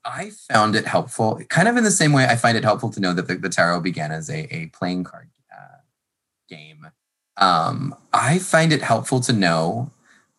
i 0.06 0.32
found 0.52 0.76
it 0.76 0.86
helpful 0.86 1.40
kind 1.50 1.68
of 1.68 1.78
in 1.78 1.84
the 1.84 1.92
same 1.92 2.14
way 2.14 2.26
i 2.26 2.36
find 2.36 2.58
it 2.58 2.64
helpful 2.64 2.90
to 2.90 3.00
know 3.00 3.14
that 3.14 3.28
the, 3.28 3.36
the 3.36 3.50
tarot 3.50 3.80
began 3.82 4.12
as 4.12 4.30
a, 4.30 4.54
a 4.56 4.68
playing 4.68 5.04
card 5.04 5.30
uh, 5.52 5.78
game 6.50 6.88
um, 7.38 7.96
i 8.14 8.38
find 8.40 8.72
it 8.74 8.82
helpful 8.82 9.20
to 9.20 9.34
know 9.34 9.92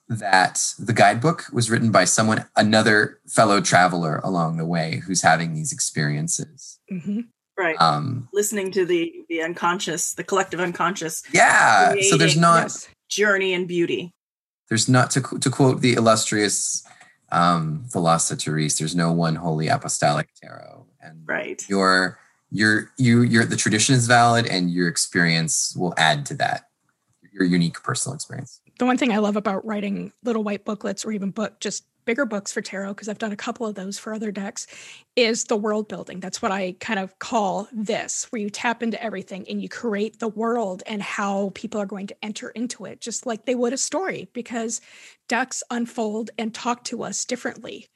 that 0.09 0.75
the 0.79 0.93
guidebook 0.93 1.47
was 1.53 1.71
written 1.71 1.91
by 1.91 2.05
someone 2.05 2.45
another 2.57 3.19
fellow 3.27 3.61
traveler 3.61 4.21
along 4.25 4.57
the 4.59 4.67
way 4.67 5.01
who's 5.07 5.23
having 5.23 5.55
these 5.55 5.73
experiences 5.73 6.79
hmm 6.89 7.21
Right. 7.59 7.79
um, 7.81 8.29
Listening 8.33 8.73
to 8.73 8.87
the 8.87 9.13
the 9.29 9.43
unconscious, 9.43 10.15
the 10.15 10.25
collective 10.25 10.59
unconscious 10.59 11.23
yeah 11.33 11.95
so 12.01 12.17
there's 12.17 12.37
not 12.37 12.89
journey 13.11 13.53
and 13.53 13.69
beauty. 13.69 14.11
there's 14.71 14.89
not 14.89 15.11
to, 15.13 15.21
to 15.39 15.51
quote 15.51 15.83
the 15.83 15.93
illustrious 15.93 16.83
um, 17.33 17.85
philosopher 17.91 18.61
there's 18.79 18.95
no 18.95 19.11
one 19.11 19.35
holy 19.35 19.67
apostolic 19.67 20.29
tarot. 20.41 20.87
And 21.01 21.23
Right. 21.27 21.65
your 21.69 22.19
your 22.51 22.93
you 22.99 23.23
your 23.23 23.45
the 23.45 23.57
tradition 23.57 23.95
is 23.95 24.07
valid 24.07 24.47
and 24.47 24.71
your 24.71 24.87
experience 24.87 25.75
will 25.75 25.95
add 25.97 26.27
to 26.27 26.35
that 26.35 26.67
your 27.33 27.45
unique 27.45 27.83
personal 27.83 28.15
experience. 28.15 28.61
The 28.79 28.85
one 28.85 28.99
thing 28.99 29.11
I 29.11 29.19
love 29.19 29.37
about 29.37 29.65
writing 29.65 30.13
little 30.23 30.45
white 30.45 30.65
booklets 30.65 31.05
or 31.05 31.13
even 31.13 31.31
book 31.31 31.61
just 31.61 31.85
bigger 32.05 32.27
books 32.27 32.53
for 32.53 32.61
tarot 32.61 32.95
because 32.95 33.09
I've 33.09 33.19
done 33.19 33.33
a 33.33 33.37
couple 33.37 33.67
of 33.67 33.75
those 33.75 33.99
for 33.99 34.13
other 34.15 34.31
decks 34.31 34.67
is 35.17 35.45
the 35.45 35.57
world 35.57 35.89
building. 35.89 36.21
That's 36.21 36.43
what 36.43 36.53
I 36.53 36.73
kind 36.81 36.99
of 36.99 37.19
call 37.19 37.69
this, 37.73 38.25
where 38.31 38.41
you 38.41 38.51
tap 38.51 38.83
into 38.83 39.03
everything 39.03 39.47
and 39.49 39.61
you 39.63 39.69
create 39.69 40.19
the 40.19 40.29
world 40.29 40.83
and 40.87 41.03
how 41.03 41.51
people 41.55 41.81
are 41.81 41.87
going 41.87 42.07
to 42.09 42.25
enter 42.25 42.51
into 42.51 42.85
it, 42.85 43.01
just 43.01 43.27
like 43.27 43.45
they 43.45 43.55
would 43.55 43.73
a 43.73 43.79
story, 43.79 44.29
because 44.33 44.81
decks 45.29 45.63
unfold 45.71 46.31
and 46.39 46.55
talk 46.55 46.85
to 46.85 47.03
us 47.03 47.25
differently. 47.25 47.89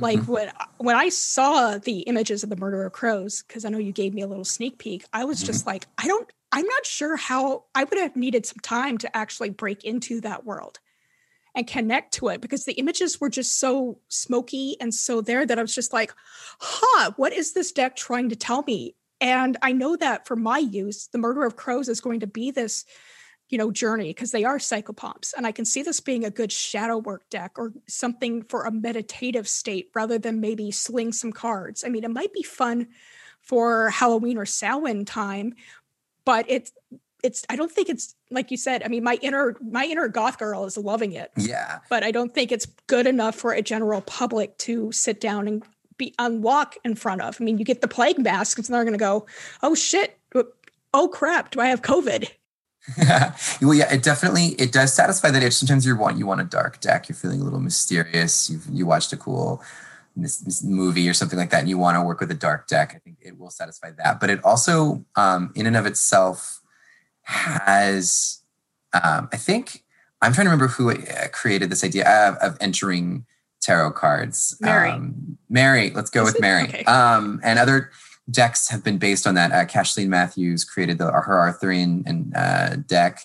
Like 0.00 0.24
Mhm. 0.24 0.28
when 0.28 0.52
when 0.78 0.96
I 0.96 1.08
saw 1.08 1.78
the 1.78 2.00
images 2.00 2.42
of 2.44 2.50
the 2.50 2.56
murder 2.56 2.84
of 2.84 2.92
crows, 2.92 3.42
because 3.46 3.64
I 3.64 3.70
know 3.70 3.78
you 3.78 3.92
gave 3.92 4.14
me 4.14 4.22
a 4.22 4.26
little 4.26 4.44
sneak 4.44 4.78
peek, 4.78 5.04
I 5.12 5.24
was 5.24 5.42
just 5.42 5.66
like, 5.66 5.86
I 5.98 6.06
don't, 6.06 6.30
I'm 6.52 6.66
not 6.66 6.86
sure 6.86 7.16
how 7.16 7.64
I 7.74 7.84
would 7.84 7.98
have 7.98 8.16
needed 8.16 8.44
some 8.46 8.58
time 8.62 8.98
to 8.98 9.16
actually 9.16 9.50
break 9.50 9.84
into 9.84 10.20
that 10.22 10.44
world 10.44 10.80
and 11.56 11.66
connect 11.66 12.12
to 12.14 12.28
it 12.28 12.42
because 12.42 12.66
the 12.66 12.74
images 12.74 13.18
were 13.18 13.30
just 13.30 13.58
so 13.58 13.98
smoky 14.08 14.76
and 14.78 14.94
so 14.94 15.22
there 15.22 15.44
that 15.46 15.58
I 15.58 15.62
was 15.62 15.74
just 15.74 15.92
like, 15.92 16.14
huh, 16.60 17.12
what 17.16 17.32
is 17.32 17.54
this 17.54 17.72
deck 17.72 17.96
trying 17.96 18.28
to 18.28 18.36
tell 18.36 18.62
me? 18.62 18.94
And 19.22 19.56
I 19.62 19.72
know 19.72 19.96
that 19.96 20.26
for 20.26 20.36
my 20.36 20.58
use, 20.58 21.08
the 21.08 21.18
murder 21.18 21.44
of 21.44 21.56
crows 21.56 21.88
is 21.88 22.02
going 22.02 22.20
to 22.20 22.26
be 22.26 22.50
this, 22.50 22.84
you 23.48 23.56
know, 23.56 23.70
journey 23.70 24.10
because 24.10 24.32
they 24.32 24.44
are 24.44 24.58
psychopomps. 24.58 25.32
And 25.34 25.46
I 25.46 25.52
can 25.52 25.64
see 25.64 25.82
this 25.82 26.00
being 26.00 26.26
a 26.26 26.30
good 26.30 26.52
shadow 26.52 26.98
work 26.98 27.28
deck 27.30 27.52
or 27.56 27.72
something 27.88 28.42
for 28.42 28.64
a 28.64 28.70
meditative 28.70 29.48
state 29.48 29.88
rather 29.94 30.18
than 30.18 30.40
maybe 30.42 30.70
sling 30.70 31.14
some 31.14 31.32
cards. 31.32 31.84
I 31.84 31.88
mean, 31.88 32.04
it 32.04 32.10
might 32.10 32.34
be 32.34 32.42
fun 32.42 32.88
for 33.40 33.88
Halloween 33.88 34.36
or 34.36 34.44
Samhain 34.44 35.06
time, 35.06 35.54
but 36.26 36.44
it's 36.48 36.70
it's 37.26 37.44
I 37.50 37.56
don't 37.56 37.70
think 37.70 37.88
it's 37.88 38.14
like 38.30 38.50
you 38.50 38.56
said. 38.56 38.82
I 38.82 38.88
mean, 38.88 39.04
my 39.04 39.18
inner 39.20 39.56
my 39.60 39.84
inner 39.84 40.08
goth 40.08 40.38
girl 40.38 40.64
is 40.64 40.76
loving 40.76 41.12
it, 41.12 41.30
yeah 41.36 41.80
but 41.90 42.04
I 42.04 42.10
don't 42.10 42.32
think 42.34 42.52
it's 42.52 42.66
good 42.86 43.06
enough 43.06 43.34
for 43.34 43.52
a 43.52 43.62
general 43.62 44.00
public 44.00 44.56
to 44.58 44.92
sit 44.92 45.20
down 45.20 45.48
and 45.48 45.62
be 45.98 46.14
unlock 46.18 46.76
in 46.84 46.94
front 46.94 47.22
of. 47.22 47.38
I 47.40 47.44
mean, 47.44 47.58
you 47.58 47.64
get 47.64 47.80
the 47.80 47.88
plague 47.88 48.18
mask, 48.18 48.58
and 48.58 48.66
they're 48.66 48.84
going 48.84 48.92
to 48.92 48.98
go, 48.98 49.26
"Oh 49.62 49.74
shit! 49.74 50.18
Oh 50.92 51.08
crap! 51.08 51.50
Do 51.50 51.60
I 51.60 51.66
have 51.66 51.82
COVID?" 51.82 52.28
well, 53.62 53.74
yeah, 53.74 53.92
it 53.92 54.02
definitely 54.02 54.48
it 54.58 54.72
does 54.72 54.92
satisfy 54.92 55.30
that 55.30 55.42
itch. 55.42 55.54
Sometimes 55.54 55.86
you 55.86 55.96
want 55.96 56.18
you 56.18 56.26
want 56.26 56.40
a 56.40 56.44
dark 56.44 56.80
deck. 56.80 57.08
You're 57.08 57.16
feeling 57.16 57.40
a 57.40 57.44
little 57.44 57.60
mysterious. 57.60 58.50
You 58.50 58.60
you 58.70 58.86
watched 58.86 59.12
a 59.12 59.16
cool 59.16 59.62
this, 60.16 60.38
this 60.38 60.62
movie 60.62 61.08
or 61.08 61.14
something 61.14 61.38
like 61.38 61.50
that, 61.50 61.60
and 61.60 61.68
you 61.68 61.78
want 61.78 61.96
to 61.96 62.02
work 62.02 62.20
with 62.20 62.30
a 62.30 62.34
dark 62.34 62.66
deck. 62.66 62.92
I 62.94 62.98
think 62.98 63.18
it 63.20 63.38
will 63.38 63.50
satisfy 63.50 63.90
that. 63.92 64.20
But 64.20 64.30
it 64.30 64.44
also, 64.44 65.04
um, 65.16 65.52
in 65.54 65.66
and 65.66 65.76
of 65.76 65.86
itself, 65.86 66.60
has 67.26 68.40
um, 68.92 69.28
I 69.32 69.36
think 69.36 69.84
I'm 70.22 70.32
trying 70.32 70.46
to 70.46 70.50
remember 70.50 70.68
who 70.68 70.90
uh, 70.90 71.28
created 71.32 71.70
this 71.70 71.84
idea 71.84 72.08
of, 72.08 72.36
of 72.36 72.56
entering 72.60 73.26
tarot 73.60 73.92
cards. 73.92 74.56
Mary. 74.60 74.90
Um, 74.90 75.38
Mary, 75.50 75.90
let's 75.90 76.10
go 76.10 76.24
with 76.24 76.36
it? 76.36 76.40
Mary. 76.40 76.64
Okay. 76.64 76.84
Um, 76.84 77.40
and 77.42 77.58
other 77.58 77.90
decks 78.30 78.68
have 78.68 78.82
been 78.82 78.98
based 78.98 79.26
on 79.26 79.34
that. 79.34 79.52
Uh, 79.52 79.64
Kathleen 79.64 80.08
Matthews 80.08 80.64
created 80.64 80.98
the, 80.98 81.10
her 81.10 81.38
Arthurian 81.38 82.04
and 82.06 82.32
uh, 82.34 82.76
deck 82.76 83.20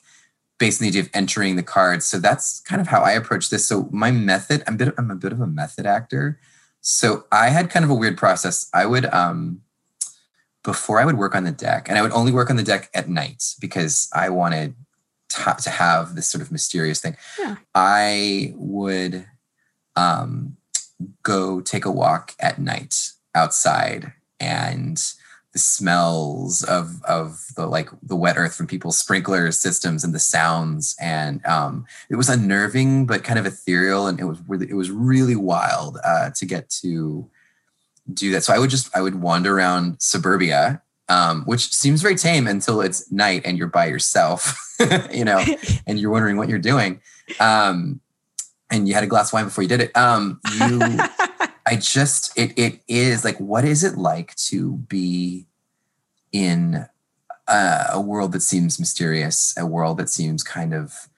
based 0.57 0.81
on 0.81 0.85
the 0.85 0.89
idea 0.89 1.01
of 1.01 1.09
entering 1.13 1.55
the 1.55 1.63
cards. 1.63 2.05
So 2.05 2.19
that's 2.19 2.59
kind 2.61 2.81
of 2.81 2.87
how 2.87 3.01
I 3.01 3.11
approach 3.11 3.49
this. 3.49 3.65
So 3.65 3.87
my 3.91 4.11
method, 4.11 4.63
I'm 4.67 4.75
a 4.75 4.77
bit, 4.77 4.93
I'm 4.97 5.11
a 5.11 5.15
bit 5.15 5.31
of 5.31 5.41
a 5.41 5.47
method 5.47 5.85
actor. 5.85 6.39
So 6.81 7.25
I 7.31 7.49
had 7.49 7.69
kind 7.69 7.85
of 7.85 7.91
a 7.91 7.95
weird 7.95 8.17
process. 8.17 8.69
I 8.73 8.85
would, 8.85 9.05
um, 9.05 9.61
before 10.63 10.99
I 10.99 11.05
would 11.05 11.17
work 11.17 11.35
on 11.35 11.43
the 11.43 11.51
deck, 11.51 11.89
and 11.89 11.97
I 11.97 12.01
would 12.01 12.11
only 12.11 12.31
work 12.31 12.49
on 12.49 12.55
the 12.55 12.63
deck 12.63 12.89
at 12.93 13.09
night 13.09 13.55
because 13.59 14.09
I 14.13 14.29
wanted 14.29 14.75
to, 15.29 15.55
to 15.63 15.69
have 15.69 16.15
this 16.15 16.27
sort 16.27 16.41
of 16.41 16.51
mysterious 16.51 17.01
thing. 17.01 17.17
Yeah. 17.39 17.55
I 17.73 18.53
would 18.55 19.25
um, 19.95 20.57
go 21.23 21.61
take 21.61 21.85
a 21.85 21.91
walk 21.91 22.35
at 22.39 22.59
night 22.59 23.11
outside 23.33 24.13
and 24.39 25.01
the 25.53 25.59
smells 25.59 26.63
of 26.63 27.03
of 27.03 27.43
the 27.57 27.65
like 27.65 27.89
the 28.01 28.15
wet 28.15 28.37
earth 28.37 28.55
from 28.55 28.67
people's 28.67 28.97
sprinkler 28.97 29.51
systems 29.51 30.03
and 30.03 30.15
the 30.15 30.19
sounds 30.19 30.95
and 30.99 31.45
um, 31.45 31.85
it 32.09 32.15
was 32.15 32.29
unnerving 32.29 33.05
but 33.05 33.23
kind 33.23 33.37
of 33.37 33.45
ethereal 33.45 34.07
and 34.07 34.19
it 34.19 34.23
was 34.23 34.39
really 34.47 34.69
it 34.69 34.75
was 34.75 34.89
really 34.89 35.35
wild 35.35 35.97
uh, 36.05 36.29
to 36.29 36.45
get 36.45 36.69
to 36.69 37.29
do 38.15 38.31
that. 38.31 38.43
So 38.43 38.53
i 38.53 38.59
would 38.59 38.69
just 38.69 38.95
i 38.95 39.01
would 39.01 39.15
wander 39.15 39.57
around 39.57 39.97
suburbia 39.99 40.81
um, 41.09 41.43
which 41.43 41.73
seems 41.73 42.01
very 42.01 42.15
tame 42.15 42.47
until 42.47 42.79
it's 42.79 43.11
night 43.11 43.41
and 43.43 43.57
you're 43.57 43.67
by 43.67 43.87
yourself 43.87 44.57
you 45.11 45.25
know 45.25 45.43
and 45.87 45.99
you're 45.99 46.11
wondering 46.11 46.37
what 46.37 46.49
you're 46.49 46.59
doing. 46.59 47.01
Um, 47.39 47.99
and 48.69 48.87
you 48.87 48.93
had 48.93 49.03
a 49.03 49.07
glass 49.07 49.29
of 49.29 49.33
wine 49.33 49.45
before 49.45 49.63
you 49.63 49.67
did 49.67 49.81
it. 49.81 49.95
Um, 49.97 50.39
you 50.57 50.79
I 51.67 51.75
just 51.75 52.37
it 52.37 52.57
it 52.57 52.79
is 52.87 53.25
like 53.25 53.37
what 53.37 53.65
is 53.65 53.83
it 53.83 53.97
like 53.97 54.33
to 54.35 54.77
be 54.77 55.45
in 56.31 56.85
uh, 57.47 57.83
a 57.91 57.99
world 57.99 58.31
that 58.31 58.41
seems 58.41 58.79
mysterious, 58.79 59.53
a 59.57 59.65
world 59.65 59.97
that 59.97 60.09
seems 60.09 60.43
kind 60.43 60.73
of 60.73 61.09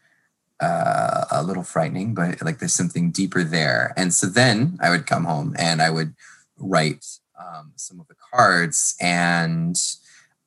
uh, 0.60 1.26
a 1.30 1.44
little 1.44 1.64
frightening, 1.64 2.16
but 2.16 2.42
like 2.42 2.60
there's 2.60 2.74
something 2.74 3.12
deeper 3.12 3.44
there. 3.44 3.94
And 3.96 4.14
so 4.14 4.28
then 4.28 4.78
I 4.82 4.90
would 4.90 5.06
come 5.06 5.26
home 5.26 5.56
and 5.60 5.82
I 5.82 5.90
would 5.92 6.16
write 6.64 7.06
um, 7.40 7.72
some 7.76 8.00
of 8.00 8.08
the 8.08 8.16
cards, 8.34 8.96
and 9.02 9.76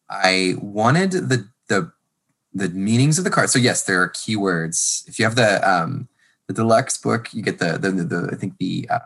I 0.08 0.54
wanted 0.61 1.12
the 1.12 1.49
the 1.68 1.92
the 2.54 2.68
meanings 2.70 3.18
of 3.18 3.25
the 3.25 3.30
cards. 3.30 3.52
So 3.52 3.58
yes, 3.58 3.85
there 3.85 4.02
are 4.02 4.11
keywords. 4.11 5.06
If 5.08 5.18
you 5.18 5.25
have 5.25 5.37
the 5.37 5.68
um, 5.68 6.08
the 6.46 6.54
deluxe 6.54 6.99
book, 6.99 7.32
you 7.35 7.42
get 7.42 7.58
the 7.58 7.78
the, 7.78 7.90
the, 7.90 8.04
the 8.04 8.28
I 8.32 8.37
think 8.37 8.56
the 8.58 8.88
um, 8.90 9.00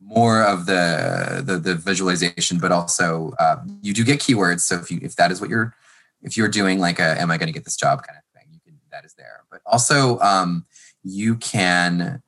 more 0.00 0.42
of 0.42 0.66
the, 0.66 1.42
the 1.44 1.56
the 1.56 1.74
visualization, 1.74 2.58
but 2.58 2.72
also 2.72 3.32
uh, 3.38 3.56
you 3.82 3.94
do 3.94 4.04
get 4.04 4.18
keywords. 4.18 4.60
So 4.60 4.76
if 4.76 4.90
you 4.90 4.98
if 5.02 5.16
that 5.16 5.30
is 5.30 5.40
what 5.40 5.50
you're 5.50 5.74
if 6.22 6.36
you're 6.36 6.48
doing 6.48 6.78
like 6.78 6.98
a 6.98 7.20
am 7.20 7.30
I 7.30 7.38
going 7.38 7.46
to 7.46 7.52
get 7.52 7.64
this 7.64 7.76
job 7.76 8.02
kind 8.02 8.18
of 8.18 8.24
thing, 8.34 8.50
you 8.52 8.60
can 8.64 8.78
that 8.90 9.04
is 9.04 9.14
there. 9.14 9.44
But 9.50 9.60
also 9.66 10.18
um, 10.20 10.66
you 11.04 11.36
can 11.36 12.22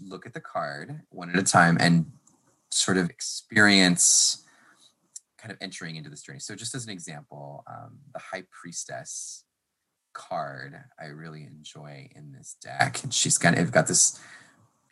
look 0.00 0.26
at 0.26 0.34
the 0.34 0.40
card 0.40 1.00
one 1.10 1.30
at 1.30 1.36
a 1.36 1.42
time 1.42 1.76
and 1.80 2.06
sort 2.78 2.96
of 2.96 3.10
experience 3.10 4.44
kind 5.38 5.52
of 5.52 5.58
entering 5.60 5.96
into 5.96 6.10
this 6.10 6.22
journey. 6.22 6.40
So 6.40 6.54
just 6.54 6.74
as 6.74 6.84
an 6.84 6.90
example, 6.90 7.64
um, 7.66 7.98
the 8.12 8.18
High 8.18 8.44
Priestess 8.50 9.44
card 10.12 10.76
I 11.00 11.06
really 11.06 11.44
enjoy 11.44 12.10
in 12.14 12.32
this 12.32 12.56
deck, 12.60 13.02
and 13.02 13.14
she's 13.14 13.38
kind 13.38 13.56
of 13.56 13.70
got 13.72 13.86
this 13.86 14.18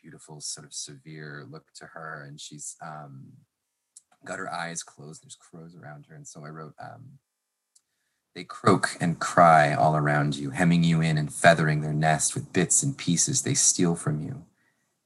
beautiful 0.01 0.41
sort 0.41 0.67
of 0.67 0.73
severe 0.73 1.47
look 1.51 1.73
to 1.77 1.87
her, 1.87 2.25
and 2.29 2.41
she's 2.41 2.77
um, 2.81 3.33
got 4.25 4.39
her 4.39 4.53
eyes 4.53 4.83
closed. 4.83 5.25
There's 5.25 5.37
crows 5.37 5.75
around 5.75 6.07
her, 6.09 6.15
and 6.15 6.27
so 6.27 6.45
I 6.45 6.49
wrote. 6.49 6.75
Um, 6.81 7.19
they 8.35 8.45
croak 8.45 8.99
and 9.01 9.19
cry 9.19 9.73
all 9.73 9.97
around 9.97 10.37
you, 10.37 10.51
hemming 10.51 10.85
you 10.85 11.01
in 11.01 11.17
and 11.17 11.33
feathering 11.33 11.81
their 11.81 11.95
nest 11.95 12.35
with 12.35 12.53
bits 12.53 12.83
and 12.83 12.97
pieces 12.97 13.43
they 13.43 13.55
steal 13.55 13.97
from 13.97 14.21
you. 14.21 14.45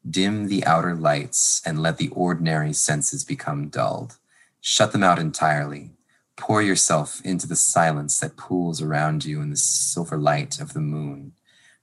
Dim 0.08 0.48
the 0.48 0.64
outer 0.64 0.94
lights 0.94 1.60
and 1.66 1.82
let 1.82 1.98
the 1.98 2.08
ordinary 2.08 2.72
senses 2.72 3.24
become 3.24 3.68
dulled. 3.68 4.16
Shut 4.60 4.92
them 4.92 5.02
out 5.02 5.18
entirely. 5.18 5.90
Pour 6.36 6.62
yourself 6.62 7.20
into 7.24 7.46
the 7.46 7.56
silence 7.56 8.18
that 8.20 8.36
pools 8.36 8.80
around 8.80 9.24
you 9.24 9.42
in 9.42 9.50
the 9.50 9.56
silver 9.56 10.16
light 10.16 10.58
of 10.58 10.72
the 10.72 10.80
moon. 10.80 11.32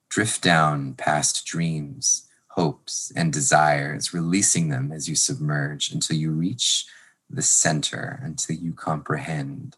Drift 0.10 0.42
down 0.42 0.94
past 0.94 1.46
dreams, 1.46 2.28
hopes, 2.50 3.12
and 3.16 3.32
desires, 3.32 4.14
releasing 4.14 4.70
them 4.70 4.92
as 4.92 5.08
you 5.08 5.16
submerge 5.16 5.92
until 5.92 6.18
you 6.18 6.32
reach 6.32 6.86
the 7.30 7.42
center, 7.42 8.20
until 8.24 8.56
you 8.56 8.74
comprehend 8.74 9.76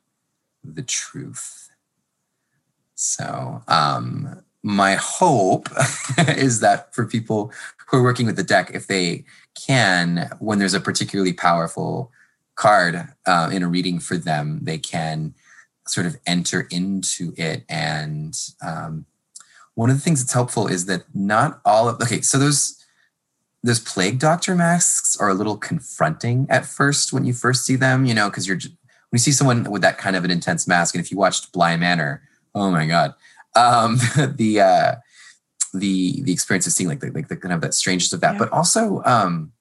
the 0.64 0.84
truth. 0.84 1.70
So, 2.96 3.64
um, 3.68 4.44
my 4.62 4.96
hope 4.96 5.70
is 6.18 6.60
that 6.60 6.94
for 6.94 7.06
people 7.06 7.52
who 7.90 7.98
are 7.98 8.04
working 8.04 8.26
with 8.26 8.36
the 8.36 8.44
deck, 8.44 8.72
if 8.74 8.88
they 8.88 9.26
can, 9.56 10.30
when 10.40 10.60
there's 10.60 10.74
a 10.74 10.80
particularly 10.80 11.34
powerful 11.34 12.12
card 12.56 13.08
uh, 13.26 13.50
in 13.52 13.64
a 13.64 13.68
reading 13.68 14.00
for 14.00 14.18
them, 14.18 14.60
they 14.62 14.78
can 14.78 15.34
sort 15.88 16.06
of 16.06 16.18
enter 16.28 16.68
into 16.70 17.34
it. 17.38 17.64
And 17.68 18.38
um, 18.62 19.06
one 19.74 19.90
of 19.90 19.96
the 19.96 20.02
things 20.02 20.22
that's 20.22 20.34
helpful 20.34 20.68
is 20.68 20.86
that 20.86 21.04
not 21.14 21.62
all 21.66 21.90
of 21.90 22.02
okay, 22.02 22.22
so 22.22 22.38
those 22.38 22.76
those 23.64 23.80
plague 23.80 24.20
doctor 24.20 24.56
masks 24.56 25.18
are 25.18 25.30
a 25.30 25.34
little 25.34 25.58
confronting 25.58 26.48
at 26.50 26.66
first 26.66 27.12
when 27.12 27.26
you 27.26 27.34
first 27.34 27.66
see 27.66 27.76
them, 27.76 28.06
you 28.06 28.14
know, 28.14 28.30
because 28.30 28.48
you're 28.48 28.58
when 28.58 29.18
you 29.18 29.20
see 29.20 29.32
someone 29.32 29.70
with 29.70 29.82
that 29.82 29.98
kind 29.98 30.16
of 30.16 30.24
an 30.24 30.32
intense 30.32 30.68
mask, 30.68 30.94
and 30.94 31.04
if 31.04 31.12
you 31.12 31.18
watched 31.18 31.52
Bly 31.52 31.76
Manor, 31.76 32.22
oh 32.54 32.70
my 32.70 32.86
god, 32.86 33.16
um, 33.56 33.96
the 34.36 34.62
uh, 34.62 34.96
the 35.74 36.22
the 36.24 36.32
experience 36.32 36.68
of 36.68 36.74
seeing 36.74 36.90
like 36.90 37.00
the, 37.00 37.12
like 37.12 37.28
the 37.28 37.38
kind 37.38 37.54
of 37.54 37.62
that 37.62 37.74
strangeness 37.74 38.14
of 38.14 38.22
that, 38.22 38.34
yeah. 38.34 38.40
but 38.40 38.52
also 38.52 39.02
um, 39.06 39.52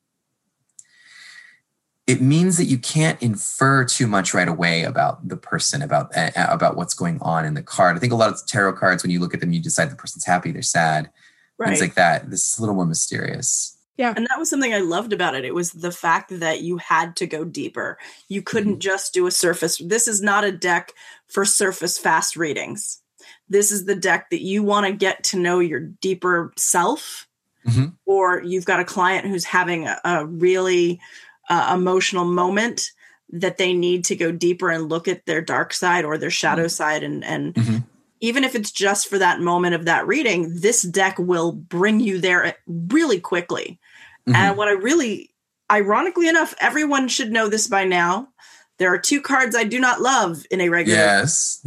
it 2.06 2.22
means 2.22 2.56
that 2.56 2.64
you 2.64 2.78
can't 2.78 3.20
infer 3.22 3.84
too 3.84 4.06
much 4.06 4.32
right 4.32 4.48
away 4.48 4.82
about 4.82 5.28
the 5.28 5.36
person 5.36 5.82
about 5.82 6.16
uh, 6.16 6.30
about 6.36 6.76
what's 6.76 6.94
going 6.94 7.18
on 7.20 7.44
in 7.44 7.54
the 7.54 7.62
card. 7.62 7.96
I 7.96 8.00
think 8.00 8.12
a 8.12 8.16
lot 8.16 8.32
of 8.32 8.46
tarot 8.46 8.72
cards, 8.74 9.02
when 9.02 9.10
you 9.10 9.20
look 9.20 9.34
at 9.34 9.40
them, 9.40 9.52
you 9.52 9.60
decide 9.60 9.90
the 9.90 9.96
person's 9.96 10.24
happy, 10.24 10.50
they're 10.50 10.62
sad, 10.62 11.10
right. 11.58 11.68
things 11.68 11.80
like 11.80 11.94
that. 11.94 12.30
This 12.30 12.52
is 12.52 12.58
a 12.58 12.62
little 12.62 12.74
more 12.74 12.86
mysterious. 12.86 13.76
Yeah. 13.98 14.14
And 14.16 14.26
that 14.30 14.38
was 14.38 14.48
something 14.48 14.72
I 14.72 14.78
loved 14.78 15.12
about 15.12 15.34
it. 15.34 15.44
It 15.44 15.54
was 15.54 15.72
the 15.72 15.90
fact 15.90 16.30
that 16.38 16.62
you 16.62 16.78
had 16.78 17.16
to 17.16 17.26
go 17.26 17.44
deeper. 17.44 17.98
You 18.28 18.42
couldn't 18.42 18.74
mm-hmm. 18.74 18.80
just 18.80 19.12
do 19.12 19.26
a 19.26 19.30
surface. 19.32 19.76
This 19.78 20.06
is 20.06 20.22
not 20.22 20.44
a 20.44 20.52
deck 20.52 20.92
for 21.26 21.44
surface 21.44 21.98
fast 21.98 22.36
readings. 22.36 23.02
This 23.48 23.72
is 23.72 23.84
the 23.84 23.94
deck 23.94 24.30
that 24.30 24.42
you 24.42 24.62
want 24.62 24.86
to 24.86 24.92
get 24.92 25.24
to 25.24 25.38
know 25.38 25.58
your 25.58 25.80
deeper 25.80 26.52
self, 26.56 27.26
mm-hmm. 27.66 27.86
or 28.06 28.42
you've 28.42 28.66
got 28.66 28.80
a 28.80 28.84
client 28.84 29.26
who's 29.26 29.44
having 29.44 29.86
a, 29.86 29.98
a 30.04 30.26
really 30.26 31.00
uh, 31.48 31.72
emotional 31.74 32.24
moment 32.24 32.92
that 33.30 33.58
they 33.58 33.74
need 33.74 34.04
to 34.06 34.16
go 34.16 34.32
deeper 34.32 34.70
and 34.70 34.88
look 34.88 35.06
at 35.08 35.26
their 35.26 35.42
dark 35.42 35.72
side 35.72 36.04
or 36.04 36.16
their 36.16 36.30
shadow 36.30 36.62
mm-hmm. 36.62 36.68
side 36.68 37.02
and 37.02 37.24
and 37.24 37.54
mm-hmm 37.54 37.78
even 38.20 38.44
if 38.44 38.54
it's 38.54 38.70
just 38.70 39.08
for 39.08 39.18
that 39.18 39.40
moment 39.40 39.74
of 39.74 39.84
that 39.84 40.06
reading, 40.06 40.60
this 40.60 40.82
deck 40.82 41.18
will 41.18 41.52
bring 41.52 42.00
you 42.00 42.20
there 42.20 42.56
really 42.66 43.20
quickly. 43.20 43.78
Mm-hmm. 44.26 44.34
And 44.34 44.56
what 44.56 44.68
I 44.68 44.72
really, 44.72 45.32
ironically 45.70 46.28
enough, 46.28 46.54
everyone 46.60 47.08
should 47.08 47.30
know 47.30 47.48
this 47.48 47.68
by 47.68 47.84
now. 47.84 48.28
There 48.78 48.92
are 48.92 48.98
two 48.98 49.20
cards 49.20 49.56
I 49.56 49.64
do 49.64 49.78
not 49.78 50.00
love 50.00 50.44
in 50.50 50.60
a 50.60 50.68
regular. 50.68 50.98
Yes. 50.98 51.60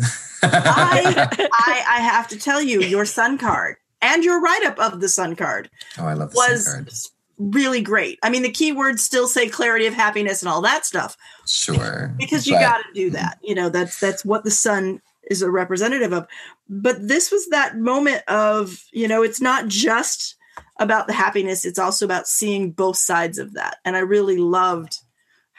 I, 0.43 1.27
I, 1.53 1.85
I 1.87 1.99
have 2.01 2.27
to 2.29 2.39
tell 2.39 2.61
you, 2.61 2.81
your 2.81 3.05
Sun 3.05 3.37
card 3.37 3.77
and 4.01 4.23
your 4.23 4.41
write 4.41 4.65
up 4.65 4.79
of 4.79 5.01
the 5.01 5.09
Sun 5.09 5.35
card. 5.35 5.69
Oh, 5.97 6.05
I 6.05 6.13
love 6.13 6.33
was 6.33 7.11
really 7.37 7.81
great. 7.81 8.19
I 8.23 8.29
mean, 8.29 8.43
the 8.43 8.51
keywords 8.51 8.99
still 8.99 9.27
say 9.27 9.49
clarity 9.49 9.87
of 9.87 9.93
happiness 9.93 10.41
and 10.41 10.49
all 10.49 10.61
that 10.61 10.85
stuff. 10.85 11.17
Sure. 11.45 12.13
because 12.17 12.47
you 12.47 12.53
got 12.53 12.77
to 12.77 12.93
do 12.93 13.07
mm-hmm. 13.07 13.15
that. 13.15 13.39
You 13.43 13.55
know, 13.55 13.69
that's 13.69 13.99
that's 13.99 14.23
what 14.23 14.43
the 14.43 14.51
Sun 14.51 15.01
is 15.29 15.41
a 15.41 15.51
representative 15.51 16.13
of. 16.13 16.27
But 16.69 17.07
this 17.07 17.31
was 17.31 17.47
that 17.49 17.77
moment 17.77 18.23
of, 18.27 18.83
you 18.91 19.07
know, 19.07 19.23
it's 19.23 19.41
not 19.41 19.67
just 19.67 20.35
about 20.79 21.07
the 21.07 21.13
happiness, 21.13 21.63
it's 21.63 21.79
also 21.79 22.05
about 22.05 22.27
seeing 22.27 22.71
both 22.71 22.97
sides 22.97 23.37
of 23.37 23.53
that. 23.53 23.77
And 23.85 23.95
I 23.95 23.99
really 23.99 24.37
loved 24.37 24.97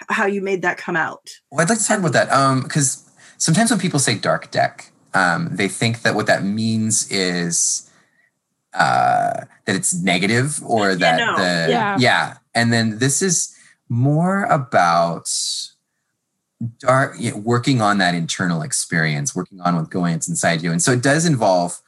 how 0.09 0.27
you 0.27 0.41
made 0.41 0.63
that 0.63 0.79
come 0.79 0.97
out. 0.97 1.31
Well, 1.51 1.61
I'd 1.61 1.69
like 1.69 1.79
to 1.79 1.85
talk 1.85 1.99
about 1.99 2.13
that. 2.13 2.31
Um, 2.33 2.63
because 2.63 3.09
sometimes 3.39 3.71
when 3.71 3.81
people 3.81 3.99
say 3.99 4.15
dark 4.15 4.51
deck, 4.51 4.93
um, 5.15 5.51
they 5.53 5.69
think 5.69 6.03
that 6.03 6.15
what 6.15 6.27
that 6.27 6.45
means 6.45 7.11
is 7.11 7.89
uh 8.75 9.45
that 9.67 9.77
it's 9.77 9.93
negative 9.93 10.59
or 10.65 10.95
that 10.95 11.19
know. 11.19 11.37
the 11.37 11.71
yeah. 11.71 11.97
yeah. 11.99 12.37
And 12.55 12.73
then 12.73 12.99
this 12.99 13.21
is 13.21 13.55
more 13.91 14.45
about 14.45 15.29
dark 16.79 17.15
you 17.19 17.31
know, 17.31 17.37
working 17.37 17.81
on 17.81 17.99
that 17.99 18.15
internal 18.15 18.63
experience 18.63 19.35
working 19.35 19.61
on 19.61 19.77
what's 19.77 19.89
going 19.89 20.15
on 20.15 20.21
inside 20.29 20.63
you 20.63 20.71
and 20.71 20.81
so 20.81 20.93
it 20.93 21.03
does 21.03 21.27
involve 21.27 21.81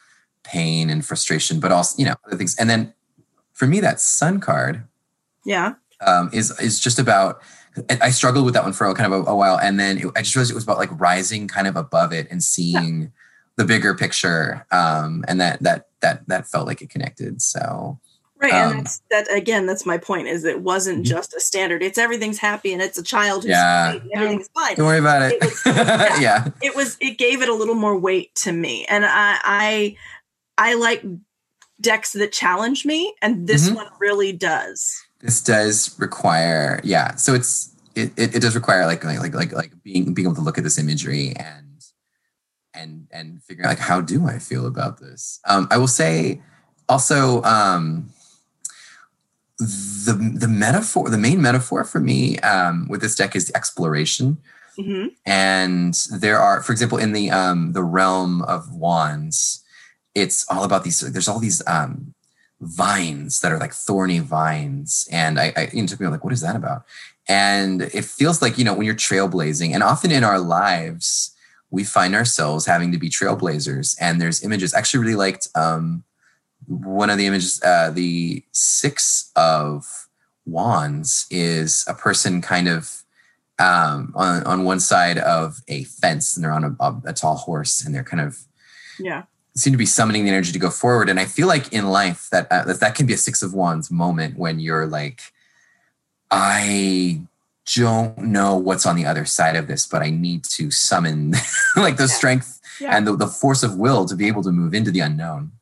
pain 0.42 0.90
and 0.90 1.04
frustration 1.06 1.60
but 1.60 1.70
also 1.70 1.96
you 1.96 2.04
know 2.04 2.14
other 2.26 2.36
things 2.36 2.56
and 2.56 2.68
then 2.68 2.92
for 3.52 3.66
me 3.66 3.80
that 3.80 4.00
sun 4.00 4.40
card 4.40 4.82
yeah 5.44 5.74
um, 6.06 6.28
is 6.32 6.58
is 6.60 6.80
just 6.80 6.98
about 6.98 7.40
i 8.00 8.10
struggled 8.10 8.44
with 8.44 8.54
that 8.54 8.62
one 8.62 8.72
for 8.72 8.86
a 8.86 8.94
kind 8.94 9.12
of 9.12 9.26
a, 9.26 9.30
a 9.30 9.34
while 9.36 9.58
and 9.58 9.78
then 9.78 9.98
it, 9.98 10.06
i 10.16 10.22
just 10.22 10.34
realized 10.34 10.50
it 10.50 10.54
was 10.54 10.64
about 10.64 10.78
like 10.78 11.00
rising 11.00 11.48
kind 11.48 11.66
of 11.66 11.76
above 11.76 12.12
it 12.12 12.26
and 12.30 12.42
seeing 12.42 13.02
yeah. 13.02 13.08
the 13.56 13.64
bigger 13.64 13.94
picture 13.94 14.66
um, 14.70 15.24
and 15.28 15.40
that 15.40 15.62
that 15.62 15.88
that 16.00 16.26
that 16.28 16.46
felt 16.46 16.66
like 16.66 16.82
it 16.82 16.90
connected 16.90 17.40
so 17.42 17.98
Right, 18.44 18.52
um, 18.52 18.72
and 18.72 18.80
that's 18.80 19.02
that 19.10 19.32
again. 19.32 19.64
That's 19.64 19.86
my 19.86 19.96
point. 19.96 20.26
Is 20.26 20.44
it 20.44 20.60
wasn't 20.60 20.98
mm-hmm. 20.98 21.04
just 21.04 21.34
a 21.34 21.40
standard. 21.40 21.82
It's 21.82 21.98
everything's 21.98 22.38
happy 22.38 22.72
and 22.72 22.82
it's 22.82 22.98
a 22.98 23.02
child 23.02 23.44
who's 23.44 23.50
yeah. 23.50 23.98
everything's 24.12 24.48
fine. 24.48 24.74
Don't 24.74 24.86
worry 24.86 24.98
about 24.98 25.22
it. 25.22 25.34
it 25.34 25.44
was, 25.44 25.62
yeah, 25.66 26.20
yeah, 26.20 26.48
it 26.60 26.74
was. 26.74 26.98
It 27.00 27.16
gave 27.16 27.42
it 27.42 27.48
a 27.48 27.54
little 27.54 27.76
more 27.76 27.96
weight 27.96 28.34
to 28.36 28.52
me, 28.52 28.86
and 28.86 29.06
I 29.06 29.38
I, 29.42 29.96
I 30.58 30.74
like 30.74 31.04
decks 31.80 32.12
that 32.12 32.32
challenge 32.32 32.84
me, 32.84 33.14
and 33.22 33.46
this 33.46 33.66
mm-hmm. 33.66 33.76
one 33.76 33.88
really 34.00 34.32
does. 34.32 35.00
This 35.24 35.40
does 35.40 35.98
require, 35.98 36.82
yeah. 36.84 37.14
So 37.14 37.32
it's 37.32 37.74
it, 37.94 38.12
it, 38.18 38.36
it 38.36 38.40
does 38.40 38.54
require 38.54 38.84
like 38.84 39.02
like 39.04 39.32
like 39.32 39.52
like 39.52 39.72
being 39.82 40.12
being 40.12 40.26
able 40.26 40.34
to 40.34 40.42
look 40.42 40.58
at 40.58 40.64
this 40.64 40.78
imagery 40.78 41.32
and 41.36 41.82
and 42.74 43.06
and 43.10 43.42
figure 43.42 43.64
out 43.64 43.70
like 43.70 43.78
how 43.78 44.02
do 44.02 44.26
I 44.26 44.38
feel 44.38 44.66
about 44.66 45.00
this. 45.00 45.40
Um, 45.48 45.66
I 45.70 45.78
will 45.78 45.88
say 45.88 46.42
also 46.90 47.42
um 47.42 48.10
the 49.58 50.34
the 50.36 50.48
metaphor, 50.48 51.08
the 51.08 51.18
main 51.18 51.40
metaphor 51.40 51.84
for 51.84 52.00
me 52.00 52.38
um, 52.40 52.86
with 52.88 53.00
this 53.00 53.14
deck 53.14 53.34
is 53.34 53.50
exploration. 53.54 54.38
Mm-hmm. 54.78 55.06
And 55.24 55.94
there 56.10 56.38
are, 56.38 56.62
for 56.62 56.72
example, 56.72 56.98
in 56.98 57.12
the 57.12 57.30
um, 57.30 57.72
the 57.72 57.82
realm 57.82 58.42
of 58.42 58.74
wands, 58.74 59.62
it's 60.14 60.46
all 60.50 60.64
about 60.64 60.84
these. 60.84 61.00
There's 61.00 61.28
all 61.28 61.38
these 61.38 61.62
um, 61.66 62.13
vines 62.64 63.40
that 63.40 63.52
are 63.52 63.58
like 63.58 63.72
thorny 63.72 64.18
vines. 64.18 65.08
And 65.10 65.38
I, 65.38 65.52
I 65.56 65.70
it 65.72 65.88
took 65.88 66.00
me 66.00 66.08
like, 66.08 66.24
what 66.24 66.32
is 66.32 66.40
that 66.40 66.56
about? 66.56 66.84
And 67.28 67.82
it 67.82 68.04
feels 68.04 68.42
like, 68.42 68.58
you 68.58 68.64
know, 68.64 68.74
when 68.74 68.86
you're 68.86 68.94
trailblazing, 68.94 69.72
and 69.72 69.82
often 69.82 70.10
in 70.10 70.24
our 70.24 70.38
lives, 70.38 71.34
we 71.70 71.84
find 71.84 72.14
ourselves 72.14 72.66
having 72.66 72.92
to 72.92 72.98
be 72.98 73.08
trailblazers. 73.08 73.96
And 74.00 74.20
there's 74.20 74.44
images. 74.44 74.74
I 74.74 74.78
actually 74.78 75.00
really 75.00 75.16
liked 75.16 75.48
um, 75.54 76.04
one 76.66 77.10
of 77.10 77.18
the 77.18 77.26
images, 77.26 77.62
uh, 77.62 77.90
the 77.90 78.44
six 78.52 79.30
of 79.36 80.08
wands 80.46 81.26
is 81.30 81.84
a 81.88 81.94
person 81.94 82.42
kind 82.42 82.68
of 82.68 83.02
um, 83.58 84.12
on, 84.14 84.42
on 84.44 84.64
one 84.64 84.80
side 84.80 85.18
of 85.18 85.62
a 85.68 85.84
fence 85.84 86.36
and 86.36 86.44
they're 86.44 86.52
on 86.52 86.64
a, 86.64 86.76
a, 86.80 87.02
a 87.06 87.12
tall 87.12 87.36
horse 87.36 87.84
and 87.84 87.94
they're 87.94 88.04
kind 88.04 88.20
of 88.20 88.38
Yeah. 88.98 89.24
Seem 89.56 89.72
to 89.72 89.76
be 89.78 89.86
summoning 89.86 90.24
the 90.24 90.30
energy 90.30 90.52
to 90.52 90.58
go 90.58 90.70
forward. 90.70 91.08
And 91.08 91.20
I 91.20 91.26
feel 91.26 91.46
like 91.46 91.72
in 91.72 91.86
life 91.90 92.28
that 92.32 92.50
uh, 92.50 92.64
that, 92.64 92.80
that 92.80 92.94
can 92.94 93.06
be 93.06 93.12
a 93.14 93.16
six 93.18 93.42
of 93.42 93.54
wands 93.54 93.90
moment 93.90 94.36
when 94.38 94.58
you're 94.58 94.86
like, 94.86 95.20
I 96.30 97.20
don't 97.74 98.18
know 98.18 98.56
what's 98.56 98.84
on 98.86 98.96
the 98.96 99.06
other 99.06 99.24
side 99.24 99.56
of 99.56 99.68
this, 99.68 99.86
but 99.86 100.02
I 100.02 100.10
need 100.10 100.44
to 100.44 100.70
summon 100.70 101.32
like 101.76 101.96
the 101.96 102.04
Yeah. 102.04 102.08
strength 102.08 102.60
Yeah. 102.80 102.96
and 102.96 103.06
the, 103.06 103.16
the 103.16 103.26
force 103.28 103.62
of 103.62 103.76
will 103.76 104.04
to 104.06 104.16
be 104.16 104.26
able 104.26 104.42
to 104.42 104.50
move 104.50 104.74
into 104.74 104.90
the 104.90 105.00
unknown. 105.00 105.52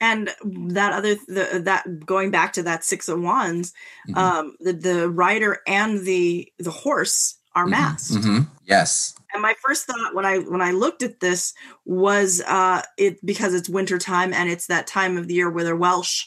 And 0.00 0.30
that 0.70 0.92
other 0.92 1.14
the, 1.26 1.62
that 1.64 2.04
going 2.04 2.30
back 2.30 2.52
to 2.54 2.62
that 2.64 2.84
six 2.84 3.08
of 3.08 3.20
wands, 3.20 3.72
Mhm. 4.08 4.16
um, 4.16 4.56
the 4.60 4.72
the 4.72 5.08
rider 5.08 5.60
and 5.66 6.00
the 6.04 6.52
the 6.58 6.72
horse 6.72 7.36
are 7.54 7.66
Mhm. 7.66 7.70
masked. 7.70 8.14
Mhm. 8.14 8.48
Yes. 8.64 9.14
And 9.32 9.42
my 9.42 9.54
first 9.64 9.86
thought 9.86 10.14
when 10.14 10.24
I 10.26 10.38
when 10.38 10.60
I 10.60 10.70
looked 10.72 11.02
at 11.02 11.20
this 11.20 11.54
was 11.84 12.42
uh, 12.46 12.82
it 12.96 13.24
because 13.24 13.54
it's 13.54 13.68
winter 13.68 13.98
time 13.98 14.32
and 14.32 14.50
it's 14.50 14.66
that 14.66 14.86
time 14.86 15.16
of 15.18 15.28
the 15.28 15.34
year 15.34 15.50
where 15.50 15.64
the 15.64 15.76
Welsh 15.76 16.26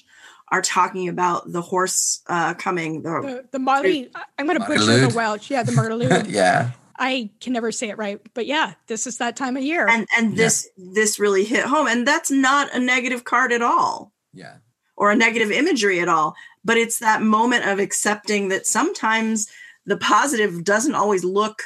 are 0.51 0.61
talking 0.61 1.07
about 1.09 1.51
the 1.51 1.61
horse 1.61 2.21
uh, 2.27 2.53
coming. 2.55 3.01
The, 3.03 3.21
The 3.21 3.45
the 3.53 3.59
Marty, 3.59 4.09
I'm 4.37 4.45
going 4.45 4.59
to 4.59 4.65
butcher 4.65 5.07
the 5.07 5.13
Welsh. 5.15 5.49
Yeah, 5.49 5.63
the 5.63 5.71
Martelude. 5.71 6.25
yeah. 6.29 6.71
I 6.97 7.29
can 7.41 7.51
never 7.53 7.71
say 7.73 7.89
it 7.89 7.97
right, 7.97 8.21
but 8.33 8.45
yeah, 8.45 8.73
this 8.87 9.05
is 9.05 9.17
that 9.17 9.35
time 9.35 9.57
of 9.57 9.63
year. 9.63 9.87
and 9.87 10.07
and 10.17 10.37
this 10.37 10.67
this 10.77 11.19
really 11.19 11.43
hit 11.43 11.65
home, 11.65 11.87
and 11.87 12.07
that's 12.07 12.31
not 12.31 12.73
a 12.73 12.79
negative 12.79 13.23
card 13.23 13.51
at 13.51 13.61
all. 13.61 14.13
Yeah. 14.33 14.55
or 14.97 15.11
a 15.11 15.15
negative 15.15 15.51
imagery 15.51 15.99
at 15.99 16.07
all 16.09 16.35
but 16.63 16.77
it's 16.77 16.99
that 16.99 17.21
moment 17.21 17.65
of 17.65 17.79
accepting 17.79 18.47
that 18.49 18.65
sometimes 18.65 19.47
the 19.85 19.97
positive 19.97 20.63
doesn't 20.63 20.95
always 20.95 21.23
look 21.23 21.61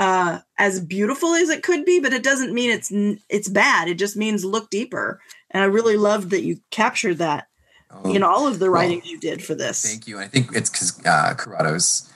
uh 0.00 0.40
as 0.58 0.80
beautiful 0.80 1.34
as 1.34 1.48
it 1.48 1.62
could 1.62 1.84
be 1.84 2.00
but 2.00 2.12
it 2.12 2.22
doesn't 2.22 2.52
mean 2.52 2.70
it's 2.70 2.92
it's 3.28 3.48
bad 3.48 3.88
it 3.88 3.94
just 3.94 4.16
means 4.16 4.44
look 4.44 4.68
deeper 4.70 5.20
and 5.50 5.62
i 5.62 5.66
really 5.66 5.96
loved 5.96 6.30
that 6.30 6.42
you 6.42 6.58
captured 6.70 7.18
that 7.18 7.46
Oh, 8.02 8.12
in 8.12 8.22
all 8.22 8.48
of 8.48 8.58
the 8.58 8.70
well, 8.70 8.82
you 8.90 9.20
did 9.20 9.44
for 9.44 9.54
this 9.54 9.88
Thank 9.88 10.08
you. 10.08 10.18
I 10.18 10.26
think 10.26 10.54
it's 10.54 10.68
because 10.68 10.98
uh, 11.06 11.34
Corrado's 11.36 12.10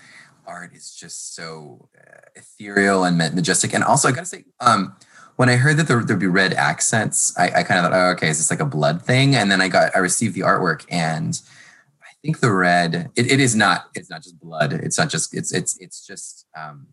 art 0.46 0.74
is 0.74 0.92
just 0.92 1.34
so 1.34 1.88
uh, 1.96 2.20
ethereal 2.34 3.04
and 3.04 3.16
majestic. 3.16 3.74
And 3.74 3.84
also, 3.84 4.08
I 4.08 4.12
gotta 4.12 4.26
say, 4.26 4.44
um, 4.60 4.96
when 5.36 5.48
I 5.48 5.56
heard 5.56 5.76
that 5.76 5.86
there, 5.86 6.02
there'd 6.02 6.18
be 6.18 6.26
red 6.26 6.52
accents, 6.54 7.32
I, 7.38 7.46
I 7.46 7.62
kind 7.62 7.78
of 7.78 7.84
thought, 7.84 7.92
oh, 7.92 8.10
okay, 8.12 8.28
is 8.28 8.38
this 8.38 8.50
like 8.50 8.60
a 8.60 8.64
blood 8.64 9.02
thing? 9.02 9.36
And 9.36 9.52
then 9.52 9.60
I 9.60 9.68
got, 9.68 9.94
I 9.94 10.00
received 10.00 10.34
the 10.34 10.40
artwork, 10.40 10.84
and 10.90 11.40
think 12.22 12.40
the 12.40 12.52
red, 12.52 13.11
it, 13.16 13.31
it 13.31 13.40
is 13.40 13.54
not, 13.54 13.87
it's 13.94 14.11
not 14.11 14.22
just 14.22 14.38
blood. 14.40 14.72
It's 14.72 14.98
not 14.98 15.09
just, 15.09 15.35
it's, 15.37 15.52
it's, 15.52 15.76
it's 15.78 16.04
just 16.07 16.46
um, 16.57 16.87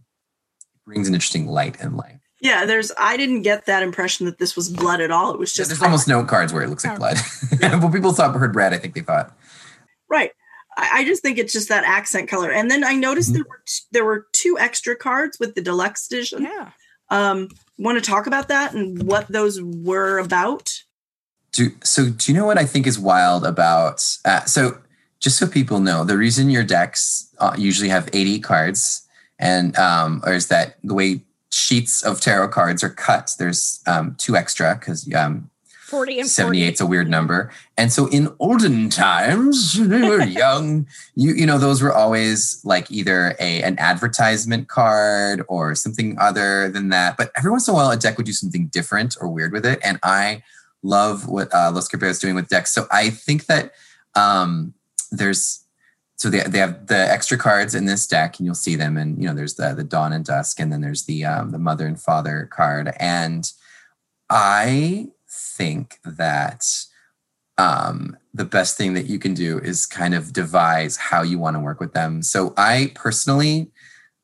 brings 0.86 1.08
an 1.08 1.14
interesting 1.14 1.48
light 1.48 1.78
and 1.82 1.98
life. 1.98 2.20
yeah 2.42 2.64
there's 2.66 2.92
i 3.00 3.18
didn't 3.18 3.42
get 3.42 3.66
that 3.66 3.82
impression 3.82 4.26
that 4.28 4.38
this 4.38 4.56
was 4.56 4.70
blood 4.70 5.02
at 5.02 5.10
all 5.10 5.34
it 5.34 5.40
was 5.40 5.52
Yeah, 5.56 5.62
just 5.62 5.70
there's 5.72 5.82
almost 5.82 6.08
no 6.08 6.24
cards 6.24 6.54
where 6.54 6.62
it 6.62 6.70
looks 6.70 6.86
like 6.86 6.94
Oh. 6.96 6.98
blood. 6.98 7.18
when 7.82 7.92
people 7.92 8.14
thought 8.14 8.36
heard 8.36 8.56
red, 8.56 8.74
I 8.74 8.78
think 8.78 8.94
they 8.94 9.02
thought, 9.02 9.36
Right. 10.10 10.32
I, 10.78 11.00
I 11.00 11.04
just 11.06 11.24
think 11.24 11.40
it's 11.40 11.54
just 11.54 11.70
that 11.70 11.84
accent 11.86 12.30
color. 12.30 12.52
And 12.52 12.70
then 12.70 12.84
I 12.84 12.94
noticed 12.94 13.32
Mhm. 13.32 13.34
there 13.34 13.44
were 13.50 13.62
t- 13.66 13.84
there 13.94 14.06
were 14.06 14.28
two 14.34 14.58
extra 14.60 14.96
cards 14.96 15.40
with 15.40 15.56
the 15.56 15.62
deluxe 15.62 16.06
edition. 16.08 16.44
yeah. 16.44 16.70
Um, 17.10 17.48
want 17.80 17.98
to 17.98 18.08
talk 18.12 18.28
about 18.28 18.48
that 18.50 18.74
and 18.76 19.02
what 19.04 19.28
those 19.28 19.60
were 19.62 20.18
about? 20.20 20.72
Do, 21.54 21.72
so 21.84 22.10
do 22.10 22.32
you 22.32 22.38
know 22.38 22.46
what 22.46 22.58
I 22.60 22.66
think 22.66 22.86
is 22.86 23.00
wild 23.00 23.46
about 23.46 24.06
uh, 24.26 24.44
so 24.46 24.78
just 25.20 25.38
so 25.38 25.48
people 25.48 25.80
know 25.80 26.04
the 26.04 26.18
reason 26.18 26.50
your 26.50 26.64
decks 26.64 27.34
uh, 27.40 27.56
usually 27.58 27.90
have 27.90 28.10
80 28.14 28.40
cards 28.40 29.08
and 29.40 29.76
um, 29.78 30.22
or 30.26 30.34
is 30.34 30.48
that 30.48 30.78
the 30.84 30.94
way 30.94 31.22
sheets 31.52 32.04
of 32.04 32.20
tarot 32.22 32.50
cards 32.50 32.84
are 32.84 32.90
cut 32.90 33.32
there's 33.40 33.82
um, 33.88 34.16
two 34.18 34.36
extra 34.36 34.76
because 34.76 35.12
um, 35.14 35.50
40 35.86 36.20
and 36.22 36.30
78 36.30 36.74
is 36.74 36.80
40. 36.80 36.84
a 36.84 36.90
weird 36.90 37.10
number. 37.10 37.52
And 37.78 37.94
so 37.94 38.08
in 38.08 38.34
olden 38.40 38.90
times 38.90 39.76
when 39.80 40.02
we 40.02 40.10
were 40.10 40.24
young 40.24 40.88
you 41.16 41.34
you 41.34 41.46
know 41.46 41.60
those 41.60 41.82
were 41.82 41.94
always 41.94 42.60
like 42.66 42.92
either 42.92 43.36
a 43.40 43.62
an 43.62 43.78
advertisement 43.78 44.68
card 44.68 45.44
or 45.48 45.76
something 45.76 46.18
other 46.20 46.70
than 46.70 46.90
that. 46.90 47.18
But 47.18 47.32
every 47.38 47.52
once 47.52 47.68
in 47.68 47.74
a 47.74 47.76
while 47.76 47.92
a 47.92 47.98
deck 47.98 48.18
would 48.18 48.26
do 48.26 48.34
something 48.34 48.68
different 48.68 49.16
or 49.22 49.30
weird 49.30 49.52
with 49.52 49.66
it. 49.66 49.80
And 49.84 50.00
i 50.02 50.44
love 50.82 51.28
what 51.28 51.54
uh, 51.54 51.72
Los 51.72 51.92
is 51.92 52.20
doing 52.20 52.36
with 52.36 52.50
decks. 52.50 52.74
So 52.74 52.88
i 52.92 53.10
think 53.10 53.46
that 53.46 53.74
um 54.16 54.74
there's 55.18 55.64
so 56.18 56.30
they, 56.30 56.42
they 56.42 56.60
have 56.60 56.88
the 56.88 56.98
extra 57.12 57.38
cards 57.38 57.76
in 57.76 57.86
this 57.86 58.08
deck 58.08 58.38
and 58.38 58.46
you'll 58.46 58.56
see 58.56 58.76
them 58.76 58.98
and 58.98 59.22
you 59.22 59.28
know 59.28 59.34
there's 59.34 59.56
the 59.56 59.74
the 59.74 59.84
dawn 59.84 60.14
and 60.14 60.26
dusk 60.26 60.60
and 60.60 60.72
then 60.72 60.82
there's 60.82 61.06
the 61.06 61.26
um 61.26 61.52
the 61.52 61.60
mother 61.60 61.86
and 61.86 62.00
father 62.00 62.48
card 62.52 62.94
and 63.00 63.52
i 64.30 65.08
think 65.28 66.00
that 66.04 66.64
um, 67.58 68.18
the 68.34 68.46
best 68.46 68.78
thing 68.78 68.94
that 68.94 69.06
you 69.06 69.18
can 69.20 69.34
do 69.34 69.60
is 69.60 69.86
kind 69.86 70.14
of 70.14 70.34
devise 70.34 70.98
how 70.98 71.22
you 71.22 71.40
want 71.40 71.56
to 71.56 71.60
work 71.60 71.80
with 71.80 71.94
them. 71.94 72.22
So 72.22 72.54
I 72.58 72.92
personally, 72.96 73.72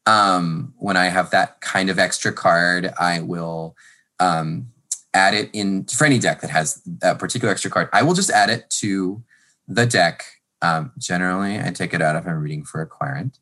um, 0.06 0.74
when 0.78 0.98
I 0.98 1.06
have 1.06 1.32
that 1.32 1.62
kind 1.62 1.90
of 1.90 1.98
extra 1.98 2.34
card, 2.34 2.94
I 3.00 3.22
will 3.22 3.76
um, 4.20 4.68
add 5.14 5.34
it 5.34 5.50
in 5.54 5.86
for 5.86 6.06
any 6.06 6.20
deck 6.20 6.42
that 6.42 6.50
has 6.50 6.82
a 7.02 7.16
particular 7.16 7.52
extra 7.52 7.72
card. 7.72 7.90
I 7.94 8.04
will 8.04 8.14
just 8.14 8.30
add 8.30 8.50
it 8.50 8.70
to 8.82 9.24
the 9.68 9.86
deck. 9.86 10.26
Um, 10.62 10.92
generally, 10.98 11.60
I 11.60 11.72
take 11.72 11.94
it 11.94 12.02
out 12.02 12.16
if 12.16 12.28
I'm 12.28 12.42
reading 12.42 12.64
for 12.64 12.82
a 12.82 12.88
querent. 12.88 13.40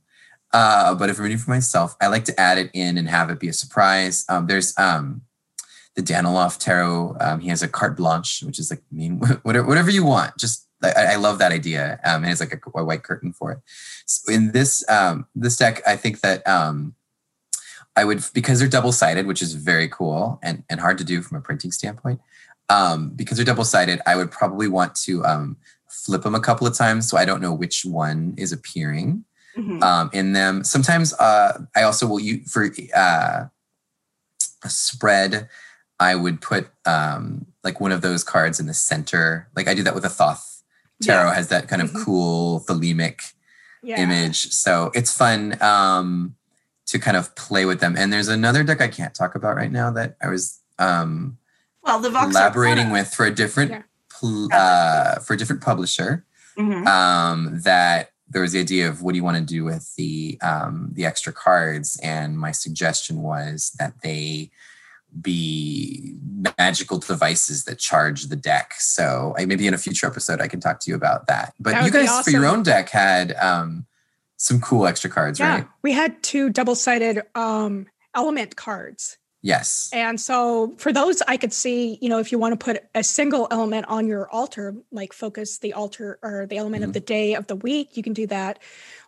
Uh, 0.51 0.95
but 0.95 1.09
if 1.09 1.17
I'm 1.17 1.23
reading 1.23 1.37
for 1.37 1.51
myself, 1.51 1.95
I 2.01 2.07
like 2.07 2.25
to 2.25 2.39
add 2.39 2.57
it 2.57 2.71
in 2.73 2.97
and 2.97 3.07
have 3.09 3.29
it 3.29 3.39
be 3.39 3.49
a 3.49 3.53
surprise. 3.53 4.25
Um, 4.29 4.47
there's 4.47 4.77
um, 4.77 5.21
the 5.95 6.01
Daniloff 6.01 6.57
Tarot. 6.57 7.17
Um, 7.19 7.39
he 7.39 7.49
has 7.49 7.61
a 7.61 7.67
carte 7.67 7.97
blanche, 7.97 8.41
which 8.43 8.59
is 8.59 8.71
like 8.71 8.81
mean 8.91 9.19
whatever, 9.43 9.67
whatever 9.67 9.91
you 9.91 10.03
want. 10.03 10.37
Just 10.37 10.67
I, 10.83 11.13
I 11.13 11.15
love 11.17 11.39
that 11.39 11.51
idea. 11.51 11.99
Um, 12.03 12.23
and 12.23 12.31
it's 12.31 12.39
like 12.39 12.53
a, 12.53 12.79
a 12.79 12.83
white 12.83 13.03
curtain 13.03 13.33
for 13.33 13.51
it. 13.51 13.59
So 14.05 14.31
in 14.33 14.51
this 14.51 14.87
um, 14.89 15.27
this 15.35 15.57
deck, 15.57 15.81
I 15.85 15.95
think 15.95 16.21
that 16.21 16.47
um, 16.47 16.95
I 17.95 18.05
would 18.05 18.23
because 18.33 18.59
they're 18.59 18.69
double 18.69 18.91
sided, 18.91 19.27
which 19.27 19.41
is 19.41 19.53
very 19.53 19.87
cool 19.87 20.39
and 20.41 20.63
and 20.69 20.79
hard 20.79 20.97
to 20.99 21.03
do 21.03 21.21
from 21.21 21.37
a 21.37 21.41
printing 21.41 21.71
standpoint. 21.71 22.21
Um, 22.69 23.09
because 23.15 23.37
they're 23.37 23.45
double 23.45 23.65
sided, 23.65 23.99
I 24.05 24.15
would 24.15 24.29
probably 24.29 24.67
want 24.67 24.93
to 24.95 25.25
flip 25.89 26.23
them 26.23 26.35
a 26.35 26.39
couple 26.39 26.65
of 26.67 26.73
times 26.75 27.09
so 27.09 27.17
I 27.17 27.25
don't 27.25 27.41
know 27.41 27.53
which 27.53 27.83
one 27.85 28.33
is 28.37 28.51
appearing 28.51 29.25
Mhm. 29.57 29.81
um, 29.83 30.09
in 30.13 30.33
them. 30.33 30.63
Sometimes 30.63 31.13
uh, 31.15 31.61
I 31.75 31.81
also 31.83 32.07
will 32.07 32.19
use 32.19 32.49
for 32.51 32.71
uh, 32.95 33.45
a 34.63 34.69
spread. 34.69 35.49
I 35.99 36.15
would 36.15 36.39
put 36.41 36.69
um, 36.85 37.45
like 37.63 37.81
one 37.81 37.91
of 37.91 38.01
those 38.01 38.23
cards 38.23 38.59
in 38.59 38.67
the 38.67 38.73
center. 38.73 39.49
Like 39.55 39.67
I 39.67 39.73
do 39.73 39.83
that 39.83 39.95
with 39.95 40.05
a 40.05 40.09
Thoth 40.09 40.63
tarot. 41.01 41.31
Has 41.31 41.47
that 41.49 41.67
kind 41.67 41.81
of 41.81 41.91
Mhm. 41.91 42.03
cool 42.05 42.61
thelemic 42.61 43.33
Yeah. 43.81 43.99
image. 43.99 44.51
So 44.53 44.91
it's 44.93 45.11
fun 45.13 45.61
um, 45.61 46.35
to 46.87 46.99
kind 46.99 47.17
of 47.17 47.35
play 47.35 47.65
with 47.65 47.79
them. 47.79 47.95
And 47.97 48.13
there's 48.13 48.27
another 48.27 48.63
deck 48.63 48.81
I 48.81 48.87
can't 48.87 49.13
talk 49.15 49.35
about 49.35 49.55
right 49.55 49.71
now 49.71 49.91
that 49.91 50.15
I 50.21 50.27
was 50.27 50.59
um, 50.77 51.37
Well, 51.83 51.99
the 51.99 52.09
Vox 52.09 52.27
collaborating 52.31 52.85
Arcana- 52.87 52.93
with 52.93 53.13
for 53.13 53.25
a 53.25 53.31
different 53.31 53.71
Yeah. 53.71 53.81
Uh, 54.23 55.19
for 55.19 55.33
a 55.33 55.37
different 55.37 55.61
publisher 55.61 56.25
Mhm. 56.57 56.85
um, 56.87 57.61
that 57.63 58.11
there 58.29 58.41
was 58.41 58.51
the 58.51 58.59
idea 58.59 58.87
of 58.87 59.01
what 59.01 59.13
do 59.13 59.17
you 59.17 59.23
want 59.23 59.37
to 59.37 59.43
do 59.43 59.63
with 59.63 59.95
the 59.95 60.37
um, 60.41 60.89
the 60.93 61.05
extra 61.05 61.33
cards, 61.33 61.99
and 62.03 62.37
my 62.37 62.51
suggestion 62.51 63.21
was 63.21 63.71
that 63.79 63.93
they 64.03 64.51
be 65.21 66.15
magical 66.57 66.99
devices 66.99 67.63
that 67.63 67.79
charge 67.79 68.25
the 68.25 68.35
deck. 68.35 68.73
So 68.77 69.33
I, 69.37 69.45
maybe 69.45 69.65
in 69.67 69.73
a 69.73 69.77
future 69.77 70.05
episode 70.05 70.39
I 70.41 70.47
can 70.47 70.59
talk 70.59 70.79
to 70.81 70.89
you 70.91 70.95
about 70.95 71.25
that. 71.27 71.53
But 71.59 71.71
That 71.71 71.85
you 71.85 71.91
guys 71.91 72.23
for 72.23 72.29
your 72.29 72.45
own 72.45 72.61
deck 72.63 72.89
had 72.89 73.33
um, 73.41 73.87
some 74.37 74.61
cool 74.61 74.85
extra 74.85 75.09
cards, 75.09 75.39
Yeah. 75.39 75.49
right? 75.55 75.67
We 75.81 75.93
had 75.93 76.21
two 76.21 76.49
double 76.51 76.75
sided 76.75 77.23
um, 77.35 77.87
element 78.15 78.55
cards. 78.55 79.17
Yes. 79.41 79.91
And 79.91 80.21
so 80.21 80.75
for 80.77 80.93
those, 80.93 81.23
I 81.27 81.35
could 81.35 81.51
see, 81.51 81.97
you 81.99 82.09
know, 82.09 82.19
if 82.19 82.31
you 82.31 82.37
want 82.37 82.59
to 82.59 82.63
put 82.63 82.83
a 82.93 83.03
single 83.03 83.47
element 83.49 83.87
on 83.87 84.05
your 84.07 84.29
altar, 84.29 84.75
like 84.91 85.13
focus 85.13 85.57
the 85.57 85.73
altar 85.73 86.19
or 86.21 86.45
the 86.45 86.57
element 86.57 86.83
Mhm. 86.83 86.91
of 86.91 86.93
the 86.93 86.99
day 86.99 87.33
of 87.33 87.47
the 87.47 87.55
week, 87.55 87.97
you 87.97 88.03
can 88.03 88.13
do 88.13 88.27
that. 88.27 88.59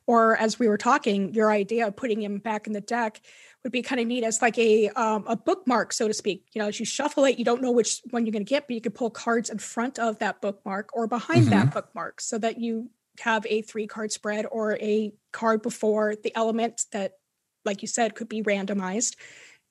Or 0.08 0.38
as 0.38 0.58
we 0.58 0.68
were 0.68 0.80
talking, 0.80 1.34
your 1.36 1.52
idea 1.52 1.86
of 1.88 1.96
putting 1.96 2.22
him 2.24 2.40
back 2.40 2.66
in 2.66 2.74
the 2.74 2.82
deck 2.82 3.22
would 3.64 3.72
be 3.72 3.84
kind 3.84 4.02
of 4.02 4.08
neat 4.08 4.24
as 4.24 4.42
like 4.42 4.58
a 4.58 4.90
um, 4.92 5.24
a 5.28 5.36
bookmark, 5.36 5.94
so 5.94 6.08
to 6.08 6.16
speak. 6.16 6.48
You 6.54 6.62
know, 6.62 6.68
as 6.70 6.80
you 6.80 6.86
shuffle 6.86 7.26
it, 7.26 7.38
you 7.38 7.46
don't 7.46 7.62
know 7.62 7.72
which 7.72 8.02
one 8.10 8.26
you're 8.26 8.34
going 8.34 8.46
to 8.46 8.50
get, 8.50 8.68
but 8.68 8.74
you 8.74 8.82
could 8.82 8.96
pull 8.96 9.12
cards 9.12 9.52
in 9.52 9.60
front 9.60 10.00
of 10.00 10.18
that 10.20 10.42
bookmark 10.42 10.90
or 10.94 11.06
behind 11.08 11.50
Mm-hmm. 11.50 11.52
that 11.52 11.72
bookmark, 11.72 12.22
so 12.22 12.40
that 12.40 12.60
you 12.60 12.90
have 13.20 13.46
a 13.48 13.62
three 13.62 13.86
card 13.86 14.12
spread 14.12 14.48
or 14.52 14.78
a 14.78 15.14
card 15.32 15.62
before 15.62 16.16
the 16.16 16.36
element 16.36 16.86
that, 16.92 17.20
like 17.66 17.84
you 17.84 17.88
said, 17.88 18.16
could 18.16 18.30
be 18.30 18.42
randomized, 18.42 19.16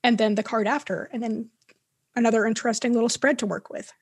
and 0.03 0.17
then 0.17 0.35
the 0.35 0.43
card 0.43 0.67
after, 0.67 1.09
and 1.13 1.21
then 1.21 1.49
another 2.15 2.45
interesting 2.45 2.93
little 2.93 3.09
spread 3.09 3.39
to 3.39 3.45
work 3.45 3.69
with. 3.69 3.93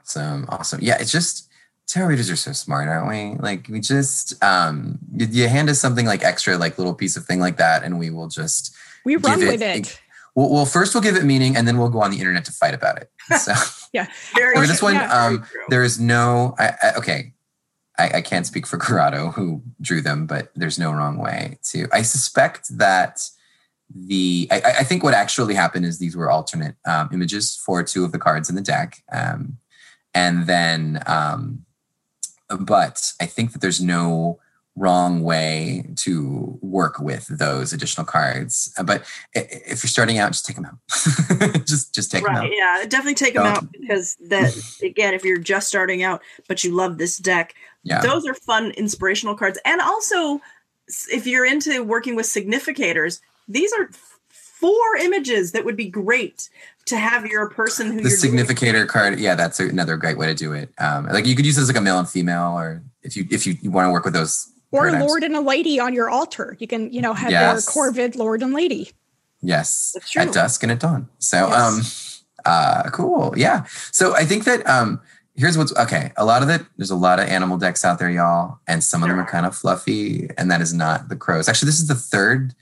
Awesome, 0.00 0.46
awesome. 0.48 0.80
Yeah, 0.82 0.96
it's 1.00 1.12
just 1.12 1.48
tarot 1.86 2.08
readers 2.08 2.30
are 2.30 2.36
so 2.36 2.52
smart, 2.52 2.88
aren't 2.88 3.08
we? 3.08 3.38
Like 3.40 3.66
we 3.68 3.80
just 3.80 4.42
um 4.42 4.98
you, 5.14 5.26
you 5.30 5.48
hand 5.48 5.68
us 5.70 5.80
something 5.80 6.06
like 6.06 6.24
extra, 6.24 6.56
like 6.56 6.78
little 6.78 6.94
piece 6.94 7.16
of 7.16 7.24
thing 7.24 7.40
like 7.40 7.56
that, 7.58 7.82
and 7.84 7.98
we 7.98 8.10
will 8.10 8.28
just 8.28 8.74
We 9.04 9.16
run 9.16 9.42
it- 9.42 9.46
with 9.48 9.62
it. 9.62 10.00
well, 10.34 10.50
well 10.50 10.66
first 10.66 10.94
we'll 10.94 11.02
give 11.02 11.16
it 11.16 11.24
meaning, 11.24 11.56
and 11.56 11.66
then 11.68 11.78
we'll 11.78 11.88
go 11.90 12.00
on 12.02 12.10
the 12.10 12.18
internet 12.18 12.44
to 12.46 12.52
fight 12.52 12.74
about 12.74 12.98
it. 12.98 13.10
So 13.38 13.52
Very 14.34 14.56
for 14.56 14.66
this 14.66 14.80
one, 14.82 14.94
Yeah. 14.94 15.12
Um, 15.26 15.44
there 15.68 15.84
is 15.84 16.00
no. 16.00 16.54
I, 16.58 16.72
I, 16.82 16.92
okay, 16.96 17.34
I, 17.98 18.10
I 18.14 18.20
can't 18.22 18.46
speak 18.46 18.66
for 18.66 18.78
Corrado 18.78 19.30
who 19.30 19.62
drew 19.82 20.00
them, 20.00 20.26
but 20.26 20.50
there's 20.56 20.78
no 20.78 20.92
wrong 20.92 21.18
way 21.18 21.58
to. 21.70 21.86
I 21.92 22.00
suspect 22.02 22.76
that 22.78 23.20
the. 23.94 24.48
I, 24.50 24.60
I- 24.80 24.84
think 24.84 25.02
what 25.02 25.14
actually 25.14 25.54
happened 25.54 25.84
is 25.86 25.98
these 25.98 26.16
were 26.16 26.30
alternate 26.30 26.76
um, 26.86 27.08
images 27.12 27.56
for 27.56 27.82
two 27.82 28.04
of 28.04 28.12
the 28.12 28.18
cards 28.18 28.48
in 28.48 28.54
the 28.54 28.62
deck, 28.62 29.02
um, 29.12 29.58
and 30.14 30.46
then. 30.46 31.02
Um, 31.06 31.64
but 32.60 33.12
I 33.20 33.26
think 33.26 33.52
that 33.52 33.60
there's 33.62 33.80
no 33.80 34.38
wrong 34.76 35.22
way 35.22 35.84
to 35.96 36.58
work 36.62 36.98
with 36.98 37.26
those 37.26 37.72
additional 37.72 38.06
cards. 38.06 38.72
Uh, 38.78 38.82
But 38.82 39.04
if 39.34 39.82
you're 39.82 39.88
starting 39.88 40.18
out, 40.18 40.32
just 40.32 40.46
take 40.46 40.56
them 40.56 40.66
out. 40.66 41.64
just 41.66 41.94
just 41.94 42.10
take 42.10 42.24
them 42.24 42.34
out. 42.34 42.48
yeah 42.50 42.82
definitely 42.88 43.14
take 43.14 43.34
them 43.34 43.44
Don't- 43.44 43.56
out 43.56 43.72
because 43.72 44.16
that 44.28 44.54
again 44.82 45.14
if 45.14 45.24
you're 45.24 45.38
just 45.38 45.68
starting 45.68 46.02
out 46.02 46.20
but 46.48 46.62
you 46.64 46.74
love 46.74 46.96
this 46.98 47.16
deck 47.18 47.54
Yeah. 47.84 48.00
those 48.00 48.26
are 48.26 48.34
fun 48.34 48.70
inspirational 48.72 49.34
cards 49.34 49.58
and 49.64 49.80
also 49.80 50.40
if 51.10 51.26
you're 51.26 51.44
into 51.46 51.82
working 51.82 52.16
with 52.16 52.26
significators 52.26 53.20
these 53.48 53.72
are 53.72 53.88
four 54.28 54.96
images 55.00 55.52
that 55.52 55.64
would 55.64 55.76
be 55.76 55.88
great 55.88 56.48
to 56.86 56.96
have 56.96 57.26
your 57.26 57.48
person 57.50 57.88
who 57.88 57.92
the 57.96 58.02
you're 58.02 58.08
doing- 58.10 58.18
significator 58.20 58.86
card 58.86 59.18
yeah 59.18 59.34
that's 59.34 59.58
another 59.60 59.96
great 59.96 60.16
way 60.18 60.26
to 60.26 60.34
do 60.34 60.52
it 60.52 60.70
um 60.78 61.06
like 61.06 61.26
you 61.26 61.34
could 61.34 61.46
use 61.46 61.58
it 61.58 61.62
as 61.62 61.68
like 61.68 61.76
a 61.76 61.80
male 61.80 61.98
and 61.98 62.08
female 62.08 62.52
or 62.56 62.82
if 63.02 63.16
you 63.16 63.26
if 63.30 63.46
you, 63.46 63.56
you 63.60 63.70
want 63.70 63.86
to 63.86 63.90
work 63.92 64.04
with 64.04 64.14
those 64.14 64.48
or 64.70 64.82
paradigms. 64.82 65.08
lord 65.08 65.22
and 65.24 65.36
a 65.36 65.40
lady 65.40 65.78
on 65.78 65.92
your 65.92 66.08
altar. 66.08 66.56
You 66.58 66.66
can, 66.66 66.90
you 66.92 67.02
know, 67.02 67.12
have 67.12 67.30
Yes. 67.30 67.74
your 67.74 67.90
Corvid 67.92 68.16
lord 68.16 68.42
and 68.42 68.54
lady. 68.54 68.92
yes 69.42 69.96
at 70.16 70.32
dusk 70.32 70.62
and 70.62 70.72
at 70.72 70.78
dawn 70.80 71.08
so 71.18 71.48
Yes. 71.48 72.22
um 72.46 72.52
uh 72.52 72.90
cool 72.90 73.34
yeah 73.36 73.64
so 73.90 74.14
i 74.16 74.24
think 74.24 74.44
that 74.44 74.66
um 74.68 75.00
here's 75.34 75.56
what's 75.58 75.74
okay 75.76 76.12
a 76.16 76.24
lot 76.24 76.42
of 76.42 76.48
it 76.48 76.62
there's 76.76 76.90
a 76.90 76.96
lot 76.96 77.18
of 77.20 77.28
animal 77.28 77.56
decks 77.58 77.84
out 77.84 77.98
there 77.98 78.10
y'all 78.10 78.58
and 78.66 78.82
some 78.84 79.02
of 79.02 79.08
them 79.08 79.18
are 79.18 79.26
kind 79.26 79.46
of 79.46 79.56
fluffy 79.56 80.28
and 80.38 80.50
that 80.50 80.60
is 80.60 80.72
not 80.74 81.08
the 81.08 81.16
crows 81.16 81.48
actually 81.48 81.66
this 81.66 81.80
is 81.80 81.86
the 81.88 81.94
third 81.94 82.54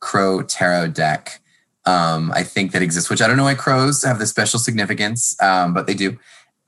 crow 0.00 0.42
tarot 0.42 0.88
deck 0.88 1.40
um 1.86 2.30
i 2.34 2.42
think 2.42 2.72
that 2.72 2.82
exists 2.82 3.10
which 3.10 3.22
i 3.22 3.26
don't 3.26 3.36
know 3.36 3.44
why 3.44 3.54
crows 3.54 4.02
have 4.04 4.18
this 4.18 4.30
special 4.30 4.58
significance 4.58 5.40
um 5.42 5.74
but 5.74 5.86
they 5.86 5.94
do. 5.94 6.18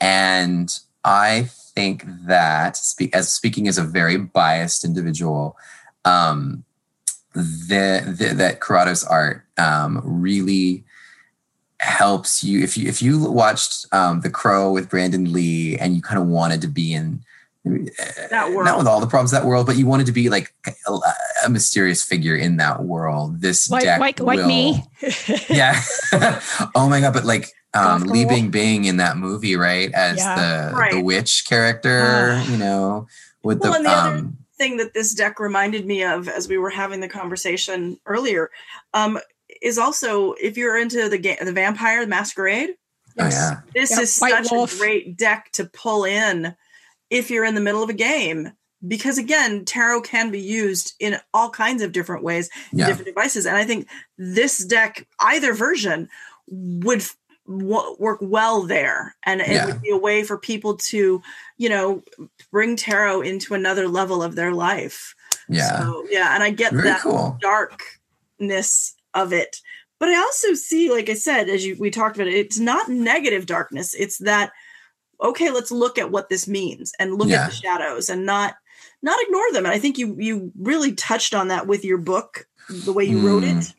And 0.01 0.71
i 1.05 1.49
think 1.75 2.05
that 2.27 2.79
as 3.12 3.33
speaking 3.33 3.69
as 3.69 3.79
a 3.79 3.83
very 3.83 4.16
biased 4.16 4.85
individual 4.85 5.57
um 6.05 6.64
the, 7.35 8.14
the 8.19 8.35
that 8.35 8.61
Corrado's 8.61 9.05
art 9.05 9.45
um, 9.57 10.01
really 10.05 10.85
helps 11.79 12.45
you 12.45 12.62
if 12.62 12.77
you 12.77 12.88
if 12.88 13.01
you 13.01 13.31
watched 13.31 13.87
um, 13.93 14.21
The 14.21 14.31
Crow 14.31 14.73
with 14.73 14.90
Brandon 14.90 15.33
Lee 15.33 15.77
and 15.79 15.95
you 15.95 16.03
kind 16.03 16.21
of 16.21 16.27
wanted 16.27 16.61
to 16.62 16.69
be 16.69 16.93
in 16.93 17.23
That 17.64 18.51
world. 18.53 18.64
not 18.64 18.79
with 18.79 18.87
all 18.87 19.01
the 19.01 19.07
problems 19.07 19.33
of 19.33 19.40
that 19.42 19.46
world, 19.46 19.66
but 19.66 19.77
you 19.77 19.87
wanted 19.87 20.07
to 20.07 20.12
be 20.12 20.29
like 20.31 20.55
a, 20.87 20.92
a 21.44 21.51
mysterious 21.51 22.03
figure 22.03 22.35
in 22.35 22.57
that 22.57 22.85
world. 22.85 23.40
This 23.40 23.68
Like, 23.70 23.83
deck 23.85 24.01
like, 24.01 24.20
like 24.20 24.38
will- 24.38 24.46
me. 24.49 24.85
yeah. 25.51 25.81
oh 26.75 26.88
my 26.88 27.01
god! 27.01 27.12
But 27.12 27.25
like 27.25 27.53
um, 27.75 28.03
Goth 28.03 28.11
Lee. 28.11 28.25
Bing 28.25 28.51
Bing 28.51 28.85
in 28.87 28.96
that 28.96 29.16
movie, 29.18 29.57
right, 29.57 29.92
as 29.92 30.18
Yeah. 30.18 30.70
the 30.90 30.96
the 30.96 31.03
witch 31.03 31.44
character, 31.46 32.33
Ah. 32.38 32.51
you 32.51 32.57
know, 32.57 33.07
with 33.42 33.61
Well, 33.61 33.73
the 33.73 33.77
and 33.79 33.87
the 33.87 33.90
other- 33.90 34.16
um, 34.18 34.37
thing 34.59 34.77
that 34.79 34.92
this 34.94 35.14
deck 35.14 35.38
reminded 35.40 35.87
me 35.87 36.03
of 36.05 36.29
as 36.29 36.46
we 36.49 36.59
were 36.59 36.68
having 36.70 37.01
the 37.01 37.09
conversation 37.09 37.99
earlier 38.05 38.51
um, 38.92 39.18
is 39.62 39.79
also 39.79 40.33
if 40.35 40.57
you're 40.59 40.77
into 40.79 41.09
the 41.09 41.16
game, 41.18 41.37
the 41.42 41.53
Vampire 41.53 42.03
the 42.03 42.07
Masquerade. 42.07 42.70
oh 43.18 43.27
yeah, 43.29 43.61
This 43.75 43.90
Yeah, 43.90 44.01
is 44.01 44.18
White 44.18 44.33
such 44.33 44.51
Wolf. 44.53 44.75
a 44.75 44.79
great 44.79 45.16
deck 45.16 45.51
to 45.53 45.64
pull 45.64 46.05
in 46.05 46.55
if 47.11 47.31
you're 47.31 47.44
in 47.44 47.55
the 47.55 47.61
middle 47.61 47.83
of 47.83 47.90
a 47.90 47.94
game. 47.94 48.53
Because 48.87 49.18
again, 49.18 49.66
tarot 49.66 50.01
can 50.03 50.31
be 50.31 50.40
used 50.40 50.94
in 50.99 51.18
all 51.35 51.51
kinds 51.51 51.83
of 51.83 51.92
different 51.92 52.23
ways, 52.25 52.49
yeah, 52.73 52.87
different 52.87 53.09
devices. 53.09 53.44
And 53.44 53.57
I 53.57 53.64
think 53.64 53.87
this 54.16 54.64
deck, 54.64 55.07
either 55.20 55.53
version, 55.53 56.09
would 56.46 57.05
w- 57.46 57.96
work 57.99 58.20
well 58.23 58.62
there. 58.62 59.14
And 59.27 59.42
it 59.42 59.49
Yeah. 59.49 59.66
would 59.66 59.83
be 59.83 59.90
a 59.90 59.99
way 59.99 60.23
for 60.25 60.38
people 60.38 60.77
to, 60.77 61.20
you 61.59 61.68
know, 61.68 62.03
bring 62.51 62.75
tarot 62.77 63.20
into 63.20 63.53
another 63.53 63.87
level 63.87 64.23
of 64.23 64.35
their 64.35 64.53
life. 64.55 65.14
yeah. 65.49 65.81
So, 65.81 66.07
yeah. 66.09 66.35
And 66.35 66.42
I 66.42 66.49
get 66.51 66.73
Very 66.73 66.85
that 66.85 67.01
cool. 67.03 67.37
darkness 67.40 68.94
of 69.14 69.33
it. 69.33 69.61
But 69.99 70.09
I 70.09 70.16
also 70.16 70.55
see, 70.55 70.90
like 70.90 71.11
I 71.11 71.14
said, 71.14 71.49
as 71.51 71.66
you 71.66 71.77
we 71.79 71.90
talked 71.90 72.16
about 72.16 72.29
it, 72.29 72.35
it's 72.35 72.59
not 72.59 72.88
negative 72.88 73.44
darkness. 73.46 73.94
It's 73.94 74.18
that 74.18 74.53
okay, 75.22 75.50
let's 75.50 75.70
look 75.70 75.98
at 75.98 76.11
what 76.11 76.28
this 76.28 76.46
means 76.48 76.92
and 76.98 77.14
look 77.18 77.28
Yeah. 77.28 77.44
at 77.44 77.50
the 77.50 77.56
shadows 77.56 78.09
and 78.09 78.24
not 78.26 78.54
not 79.02 79.18
ignore 79.22 79.52
them. 79.52 79.64
And 79.64 79.74
I 79.74 79.78
think 79.78 79.98
you 79.98 80.14
you 80.18 80.52
really 80.59 80.92
touched 80.92 81.35
on 81.35 81.48
that 81.48 81.66
with 81.66 81.85
your 81.85 81.98
book, 81.98 82.46
the 82.68 82.92
way 82.92 83.04
you 83.04 83.18
wrote 83.20 83.42
Mm. 83.44 83.61
it, 83.61 83.72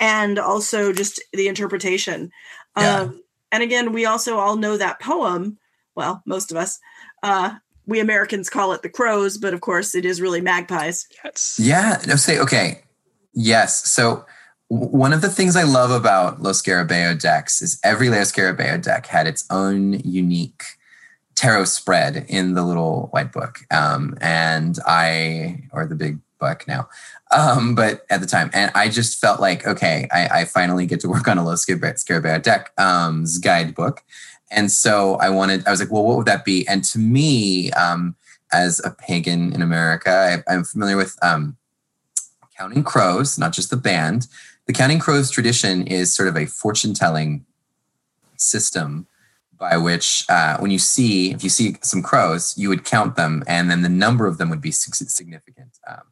and 0.00 0.38
also 0.38 0.92
just 0.92 1.22
the 1.32 1.48
interpretation. 1.48 2.30
Yeah. 2.76 3.00
Um, 3.00 3.22
and 3.52 3.62
again, 3.62 3.92
we 3.92 4.04
also 4.06 4.38
all 4.38 4.56
know 4.56 4.76
that 4.76 5.00
poem. 5.00 5.58
Well, 5.94 6.22
most 6.26 6.50
of 6.50 6.56
us. 6.58 6.78
Uh, 7.22 7.54
we 7.86 8.00
Americans 8.00 8.50
call 8.50 8.72
it 8.72 8.82
the 8.82 8.88
crows, 8.88 9.38
but 9.38 9.54
of 9.54 9.60
course, 9.60 9.94
it 9.94 10.04
is 10.04 10.20
really 10.20 10.40
magpies. 10.40 11.06
Yes. 11.24 11.56
Yeah. 11.58 12.00
No, 12.06 12.16
say 12.16 12.38
okay. 12.38 12.82
Yes. 13.32 13.90
So 13.90 14.26
w- 14.70 14.90
one 14.90 15.12
of 15.12 15.20
the 15.20 15.30
things 15.30 15.56
I 15.56 15.62
love 15.62 15.90
about 15.90 16.42
Los 16.42 16.60
Scarabeo 16.60 17.18
decks 17.18 17.62
is 17.62 17.78
every 17.84 18.08
Los 18.10 18.32
Scarabeo 18.32 18.82
deck 18.82 19.06
had 19.06 19.26
its 19.26 19.44
own 19.50 19.94
unique 20.00 20.64
tarot 21.36 21.64
spread 21.64 22.26
in 22.28 22.54
the 22.54 22.64
little 22.64 23.08
white 23.12 23.30
book. 23.30 23.58
Um, 23.70 24.16
and 24.20 24.78
I, 24.86 25.62
or 25.72 25.86
the 25.86 25.94
big 25.94 26.18
book 26.40 26.66
now, 26.66 26.88
um, 27.30 27.74
but 27.74 28.04
at 28.10 28.20
the 28.20 28.26
time, 28.26 28.50
and 28.52 28.70
I 28.74 28.88
just 28.88 29.20
felt 29.20 29.40
like, 29.40 29.66
okay, 29.66 30.08
I, 30.10 30.40
I 30.40 30.44
finally 30.44 30.86
get 30.86 31.00
to 31.00 31.08
work 31.10 31.28
on 31.28 31.38
a 31.38 31.44
Los 31.44 31.64
Scarabeo 31.64 32.42
deck 32.42 32.72
um, 32.78 33.24
guidebook. 33.42 34.02
And 34.50 34.70
so 34.70 35.16
I 35.16 35.28
wanted, 35.28 35.66
I 35.66 35.70
was 35.70 35.80
like, 35.80 35.90
well, 35.90 36.04
what 36.04 36.16
would 36.16 36.26
that 36.26 36.44
be? 36.44 36.66
And 36.68 36.84
to 36.84 36.98
me, 36.98 37.70
um, 37.72 38.16
as 38.52 38.80
a 38.84 38.90
pagan 38.90 39.52
in 39.52 39.60
America, 39.60 40.42
I, 40.48 40.52
I'm 40.52 40.64
familiar 40.64 40.96
with 40.96 41.18
um, 41.22 41.56
Counting 42.56 42.84
Crows, 42.84 43.38
not 43.38 43.52
just 43.52 43.70
the 43.70 43.76
band. 43.76 44.28
The 44.66 44.72
Counting 44.72 45.00
Crows 45.00 45.30
tradition 45.30 45.86
is 45.86 46.14
sort 46.14 46.28
of 46.28 46.36
a 46.36 46.46
fortune 46.46 46.94
telling 46.94 47.44
system 48.36 49.06
by 49.58 49.76
which, 49.76 50.24
uh, 50.28 50.58
when 50.58 50.70
you 50.70 50.78
see, 50.78 51.32
if 51.32 51.42
you 51.42 51.50
see 51.50 51.76
some 51.82 52.02
crows, 52.02 52.54
you 52.56 52.68
would 52.68 52.84
count 52.84 53.16
them, 53.16 53.42
and 53.46 53.70
then 53.70 53.82
the 53.82 53.88
number 53.88 54.26
of 54.26 54.38
them 54.38 54.50
would 54.50 54.60
be 54.60 54.70
significant. 54.70 55.78
Um, 55.86 56.02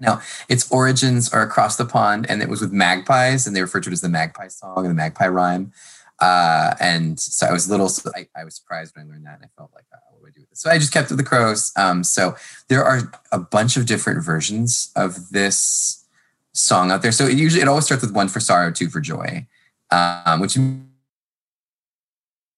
now, 0.00 0.20
its 0.48 0.70
origins 0.70 1.32
are 1.32 1.42
across 1.42 1.76
the 1.76 1.84
pond, 1.84 2.26
and 2.28 2.42
it 2.42 2.48
was 2.48 2.60
with 2.60 2.72
magpies, 2.72 3.46
and 3.46 3.54
they 3.54 3.62
refer 3.62 3.80
to 3.80 3.90
it 3.90 3.92
as 3.92 4.00
the 4.00 4.08
magpie 4.08 4.48
song 4.48 4.78
and 4.78 4.90
the 4.90 4.94
magpie 4.94 5.28
rhyme. 5.28 5.72
Uh, 6.20 6.74
and 6.80 7.18
so 7.18 7.46
I 7.46 7.52
was 7.52 7.70
little, 7.70 7.90
I, 8.14 8.28
I 8.36 8.44
was 8.44 8.56
surprised 8.56 8.94
when 8.94 9.06
I 9.06 9.08
learned 9.08 9.26
that, 9.26 9.36
and 9.36 9.44
I 9.44 9.48
felt 9.56 9.70
like, 9.74 9.86
uh, 9.92 9.98
what 10.10 10.20
do 10.20 10.26
I 10.26 10.30
do 10.34 10.40
with 10.40 10.50
this? 10.50 10.60
So 10.60 10.70
I 10.70 10.78
just 10.78 10.92
kept 10.92 11.10
with 11.10 11.18
the 11.18 11.24
crows. 11.24 11.72
Um, 11.76 12.02
so 12.02 12.36
there 12.68 12.84
are 12.84 13.12
a 13.32 13.38
bunch 13.38 13.76
of 13.76 13.86
different 13.86 14.24
versions 14.24 14.90
of 14.96 15.30
this 15.30 16.04
song 16.52 16.90
out 16.90 17.02
there. 17.02 17.12
So 17.12 17.26
it 17.26 17.38
usually 17.38 17.62
it 17.62 17.68
always 17.68 17.84
starts 17.84 18.02
with 18.02 18.12
one 18.12 18.28
for 18.28 18.40
sorrow, 18.40 18.72
two 18.72 18.88
for 18.88 19.00
joy, 19.00 19.46
um, 19.90 20.40
which 20.40 20.56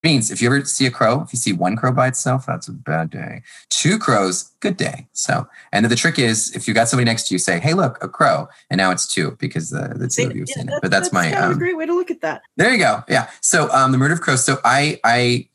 means 0.02 0.30
if 0.30 0.40
you 0.40 0.48
ever 0.48 0.64
see 0.64 0.86
a 0.86 0.90
crow, 0.90 1.22
if 1.22 1.32
you 1.32 1.38
see 1.38 1.52
one 1.52 1.76
crow 1.76 1.92
by 1.92 2.08
itself, 2.08 2.46
that's 2.46 2.68
a 2.68 2.72
bad 2.72 3.10
day. 3.10 3.42
Two 3.68 3.98
crows, 3.98 4.50
good 4.60 4.76
day. 4.76 5.06
So, 5.12 5.46
and 5.72 5.84
the 5.86 5.96
trick 5.96 6.18
is 6.18 6.54
if 6.56 6.66
you 6.66 6.74
got 6.74 6.88
somebody 6.88 7.04
next 7.04 7.28
to 7.28 7.34
you, 7.34 7.38
say, 7.38 7.58
"Hey, 7.60 7.74
look, 7.74 8.02
a 8.02 8.08
crow," 8.08 8.48
and 8.70 8.78
now 8.78 8.90
it's 8.90 9.06
two 9.06 9.36
because 9.38 9.70
the 9.70 9.92
the 9.94 10.08
two 10.08 10.26
of 10.26 10.34
you 10.34 10.42
have 10.42 10.48
Yeah, 10.48 10.54
seen 10.54 10.68
it. 10.70 10.78
But 10.80 10.90
that's, 10.90 11.12
my 11.12 11.26
of 11.26 11.32
a 11.34 11.52
um, 11.52 11.58
great 11.58 11.76
way 11.76 11.86
to 11.86 11.94
look 11.94 12.10
at 12.10 12.20
that. 12.22 12.42
there 12.56 12.72
you 12.72 12.78
go. 12.78 13.04
Yeah. 13.08 13.28
So 13.40 13.70
um, 13.72 13.92
the 13.92 13.98
murder 13.98 14.14
of 14.14 14.20
crows. 14.20 14.44
So 14.44 14.58
I 14.64 15.00
I 15.04 15.48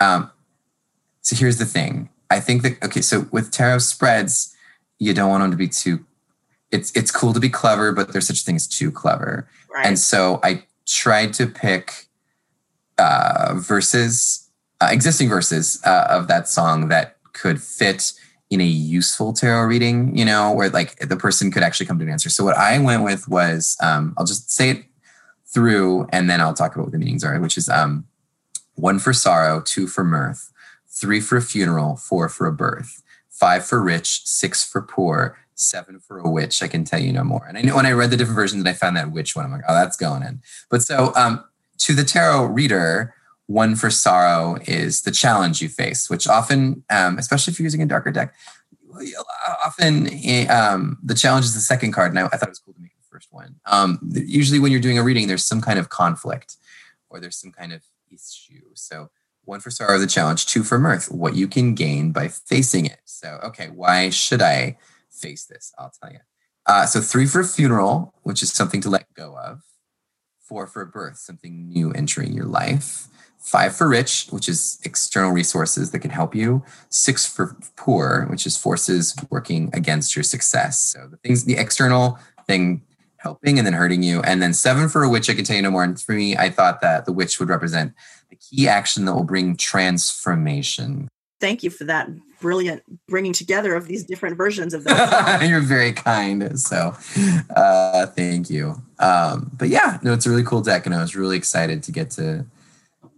um 0.00 0.30
so 1.22 1.36
here's 1.36 1.58
the 1.58 1.66
thing. 1.66 2.08
I 2.30 2.40
think 2.40 2.62
that 2.62 2.82
okay, 2.84 3.00
so 3.00 3.26
with 3.32 3.50
tarot 3.50 3.78
spreads, 3.78 4.54
you 4.98 5.12
don't 5.12 5.30
want 5.30 5.42
them 5.42 5.50
to 5.50 5.56
be 5.56 5.68
too 5.68 6.04
it's 6.70 6.90
it's 6.96 7.10
cool 7.10 7.32
to 7.32 7.40
be 7.40 7.50
clever, 7.50 7.92
but 7.92 8.12
there's 8.12 8.26
such 8.26 8.42
things 8.44 8.66
too 8.66 8.90
clever. 8.90 9.48
Right. 9.72 9.86
And 9.86 9.98
so 9.98 10.40
I 10.42 10.64
tried 10.86 11.32
to 11.34 11.46
pick 11.46 12.06
uh, 12.98 13.54
verses, 13.56 14.48
uh, 14.80 14.88
existing 14.90 15.28
verses 15.28 15.80
uh, 15.84 16.06
of 16.10 16.28
that 16.28 16.48
song 16.48 16.88
that 16.88 17.16
could 17.32 17.60
fit 17.62 18.12
in 18.50 18.60
a 18.60 18.64
useful 18.64 19.32
tarot 19.32 19.64
reading, 19.64 20.16
you 20.16 20.24
know, 20.24 20.52
where 20.52 20.68
like 20.68 20.98
the 20.98 21.16
person 21.16 21.50
could 21.50 21.62
actually 21.62 21.86
come 21.86 21.98
to 21.98 22.04
an 22.04 22.10
answer. 22.10 22.28
So 22.28 22.44
what 22.44 22.56
I 22.56 22.78
went 22.78 23.02
with 23.02 23.26
was, 23.26 23.76
um, 23.82 24.14
I'll 24.18 24.26
just 24.26 24.50
say 24.50 24.70
it 24.70 24.84
through 25.46 26.06
and 26.12 26.28
then 26.28 26.40
I'll 26.40 26.54
talk 26.54 26.74
about 26.74 26.84
what 26.84 26.92
the 26.92 26.98
meanings 26.98 27.24
are, 27.24 27.38
which 27.40 27.56
is 27.56 27.68
um, 27.68 28.06
one 28.74 28.98
for 28.98 29.12
sorrow, 29.12 29.62
two 29.62 29.86
for 29.86 30.04
mirth, 30.04 30.52
three 30.86 31.20
for 31.20 31.38
a 31.38 31.42
funeral, 31.42 31.96
four 31.96 32.28
for 32.28 32.46
a 32.46 32.52
birth, 32.52 33.02
five 33.30 33.64
for 33.64 33.82
rich, 33.82 34.22
six 34.26 34.62
for 34.62 34.82
poor, 34.82 35.38
seven 35.54 35.98
for 35.98 36.18
a 36.18 36.30
witch. 36.30 36.62
I 36.62 36.68
can 36.68 36.84
tell 36.84 37.00
you 37.00 37.12
no 37.12 37.24
more. 37.24 37.46
And 37.46 37.56
I 37.56 37.62
know 37.62 37.76
when 37.76 37.86
I 37.86 37.92
read 37.92 38.10
the 38.10 38.16
different 38.16 38.36
versions 38.36 38.60
and 38.60 38.68
I 38.68 38.74
found 38.74 38.96
that 38.96 39.12
witch 39.12 39.34
one, 39.34 39.44
I'm 39.44 39.52
like, 39.52 39.62
oh, 39.68 39.74
that's 39.74 39.96
going 39.96 40.22
in. 40.22 40.42
But 40.70 40.82
so 40.82 41.12
um, 41.16 41.44
to 41.84 41.94
the 41.94 42.04
tarot 42.04 42.46
reader, 42.46 43.14
one 43.46 43.74
for 43.74 43.90
sorrow 43.90 44.56
is 44.66 45.02
the 45.02 45.10
challenge 45.10 45.60
you 45.60 45.68
face, 45.68 46.08
which 46.08 46.28
often, 46.28 46.84
um, 46.90 47.18
especially 47.18 47.52
if 47.52 47.58
you're 47.58 47.66
using 47.66 47.82
a 47.82 47.86
darker 47.86 48.10
deck, 48.10 48.34
often 49.64 50.08
um, 50.48 50.98
the 51.02 51.14
challenge 51.14 51.44
is 51.44 51.54
the 51.54 51.60
second 51.60 51.92
card. 51.92 52.12
And 52.12 52.18
I, 52.18 52.26
I, 52.26 52.36
thought 52.36 52.48
it 52.48 52.50
was 52.50 52.58
cool 52.58 52.74
to 52.74 52.80
make 52.80 52.96
the 52.96 53.08
first 53.10 53.32
one. 53.32 53.56
Um, 53.66 53.98
usually, 54.12 54.58
when 54.58 54.70
you're 54.70 54.80
doing 54.80 54.98
a 54.98 55.02
reading, 55.02 55.26
there's 55.26 55.44
some 55.44 55.60
kind 55.60 55.78
of 55.78 55.88
conflict 55.88 56.56
or 57.10 57.20
there's 57.20 57.36
some 57.36 57.52
kind 57.52 57.72
of 57.72 57.82
issue. 58.10 58.62
So, 58.74 59.10
one 59.44 59.60
for 59.60 59.70
sorrow, 59.70 59.98
the 59.98 60.06
challenge, 60.06 60.46
two 60.46 60.62
for 60.62 60.78
mirth, 60.78 61.10
what 61.10 61.34
you 61.34 61.48
can 61.48 61.74
gain 61.74 62.12
by 62.12 62.28
facing 62.28 62.86
it. 62.86 63.00
So, 63.04 63.40
okay, 63.42 63.68
why 63.68 64.10
should 64.10 64.40
I 64.40 64.78
face 65.10 65.44
this? 65.44 65.72
I'll 65.78 65.92
tell 66.00 66.12
you. 66.12 66.20
Uh, 66.66 66.86
so, 66.86 67.00
three 67.00 67.26
for 67.26 67.42
funeral, 67.42 68.14
which 68.22 68.42
is 68.42 68.52
something 68.52 68.80
to 68.82 68.90
let 68.90 69.12
go 69.14 69.36
of. 69.36 69.62
Four 70.52 70.66
for 70.66 70.84
birth, 70.84 71.16
something 71.16 71.70
new 71.70 71.92
entering 71.92 72.34
your 72.34 72.44
life. 72.44 73.08
Five 73.38 73.74
for 73.74 73.88
rich, 73.88 74.26
which 74.28 74.50
is 74.50 74.78
external 74.84 75.30
resources 75.30 75.92
that 75.92 76.00
can 76.00 76.10
help 76.10 76.34
you. 76.34 76.62
Six 76.90 77.24
for 77.24 77.56
poor, 77.76 78.26
which 78.28 78.44
is 78.44 78.58
forces 78.58 79.16
working 79.30 79.70
against 79.72 80.14
your 80.14 80.22
success. 80.22 80.78
So 80.78 81.08
the 81.10 81.16
things, 81.16 81.46
the 81.46 81.56
external 81.56 82.18
thing 82.46 82.82
helping 83.16 83.56
and 83.56 83.66
then 83.66 83.72
hurting 83.72 84.02
you. 84.02 84.20
And 84.20 84.42
then 84.42 84.52
seven 84.52 84.90
for 84.90 85.02
a 85.02 85.08
witch, 85.08 85.30
I 85.30 85.32
can 85.32 85.46
tell 85.46 85.56
you 85.56 85.62
no 85.62 85.70
more. 85.70 85.84
And 85.84 85.98
for 85.98 86.12
me, 86.12 86.36
I 86.36 86.50
thought 86.50 86.82
that 86.82 87.06
the 87.06 87.14
witch 87.14 87.40
would 87.40 87.48
represent 87.48 87.94
the 88.28 88.36
key 88.36 88.68
action 88.68 89.06
that 89.06 89.14
will 89.14 89.24
bring 89.24 89.56
transformation. 89.56 91.08
Thank 91.40 91.62
you 91.62 91.70
for 91.70 91.84
that 91.84 92.10
brilliant 92.42 92.82
bringing 93.08 93.32
together 93.32 93.74
of 93.74 93.86
these 93.86 94.04
different 94.04 94.36
versions 94.36 94.74
of 94.74 94.84
that. 94.84 95.48
You're 95.48 95.60
very 95.60 95.94
kind. 95.94 96.60
So 96.60 96.94
uh, 97.56 98.06
thank 98.08 98.50
you. 98.50 98.82
Um, 99.02 99.50
but 99.54 99.68
yeah, 99.68 99.98
no, 100.02 100.14
it's 100.14 100.26
a 100.26 100.30
really 100.30 100.44
cool 100.44 100.62
deck. 100.62 100.86
And 100.86 100.94
I 100.94 101.00
was 101.00 101.16
really 101.16 101.36
excited 101.36 101.82
to 101.82 101.92
get 101.92 102.10
to 102.12 102.46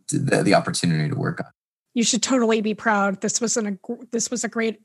the, 0.08 0.42
the 0.42 0.54
opportunity 0.54 1.08
to 1.08 1.14
work 1.14 1.40
on. 1.40 1.50
You 1.92 2.02
should 2.02 2.22
totally 2.22 2.60
be 2.60 2.74
proud. 2.74 3.20
This 3.20 3.40
was 3.40 3.56
an 3.56 3.66
a 3.66 3.94
this 4.10 4.30
was 4.30 4.42
a 4.42 4.48
great 4.48 4.80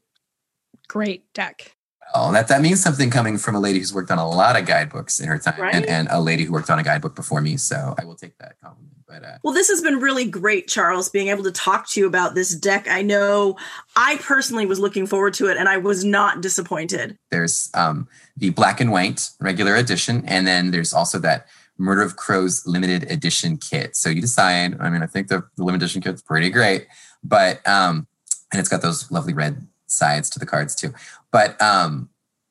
great 0.87 1.31
deck. 1.33 1.75
Oh, 2.13 2.31
that 2.31 2.47
that 2.47 2.61
means 2.61 2.81
something 2.81 3.09
coming 3.09 3.37
from 3.37 3.55
a 3.55 3.59
lady 3.59 3.79
who's 3.79 3.93
worked 3.93 4.11
on 4.11 4.17
a 4.17 4.27
lot 4.27 4.59
of 4.59 4.65
guidebooks 4.65 5.19
in 5.19 5.27
her 5.27 5.37
time, 5.37 5.59
right? 5.59 5.75
and, 5.75 5.85
and 5.85 6.07
a 6.09 6.19
lady 6.19 6.43
who 6.43 6.51
worked 6.51 6.69
on 6.69 6.79
a 6.79 6.83
guidebook 6.83 7.15
before 7.15 7.41
me. 7.41 7.57
So 7.57 7.95
I 7.99 8.05
will 8.05 8.15
take 8.15 8.37
that 8.39 8.59
compliment. 8.61 8.89
But 9.07 9.23
uh, 9.23 9.37
well, 9.43 9.53
this 9.53 9.69
has 9.69 9.81
been 9.81 9.99
really 9.99 10.25
great, 10.25 10.67
Charles, 10.67 11.09
being 11.09 11.29
able 11.29 11.43
to 11.43 11.51
talk 11.51 11.89
to 11.89 11.99
you 11.99 12.05
about 12.05 12.35
this 12.35 12.55
deck. 12.55 12.87
I 12.87 13.01
know 13.01 13.57
I 13.95 14.17
personally 14.17 14.67
was 14.67 14.79
looking 14.79 15.07
forward 15.07 15.33
to 15.35 15.47
it, 15.47 15.57
and 15.57 15.67
I 15.67 15.77
was 15.77 16.03
not 16.03 16.41
disappointed. 16.41 17.17
There's 17.31 17.71
um, 17.73 18.07
the 18.37 18.51
black 18.51 18.79
and 18.79 18.91
white 18.91 19.29
regular 19.39 19.75
edition, 19.75 20.23
and 20.27 20.45
then 20.45 20.69
there's 20.69 20.93
also 20.93 21.17
that 21.19 21.47
Murder 21.79 22.03
of 22.03 22.17
Crows 22.17 22.67
limited 22.67 23.09
edition 23.11 23.57
kit. 23.57 23.95
So 23.95 24.09
you 24.09 24.21
decide. 24.21 24.79
I 24.79 24.89
mean, 24.91 25.01
I 25.01 25.07
think 25.07 25.27
the, 25.27 25.43
the 25.55 25.63
limited 25.63 25.83
edition 25.83 26.01
kit's 26.01 26.21
pretty 26.21 26.51
great, 26.51 26.85
but 27.23 27.67
um, 27.67 28.05
and 28.51 28.59
it's 28.59 28.69
got 28.69 28.83
those 28.83 29.09
lovely 29.09 29.33
red 29.33 29.65
sides 29.87 30.29
to 30.29 30.39
the 30.39 30.45
cards 30.45 30.75
too. 30.75 30.93
But 31.31 31.61
um, 31.61 32.09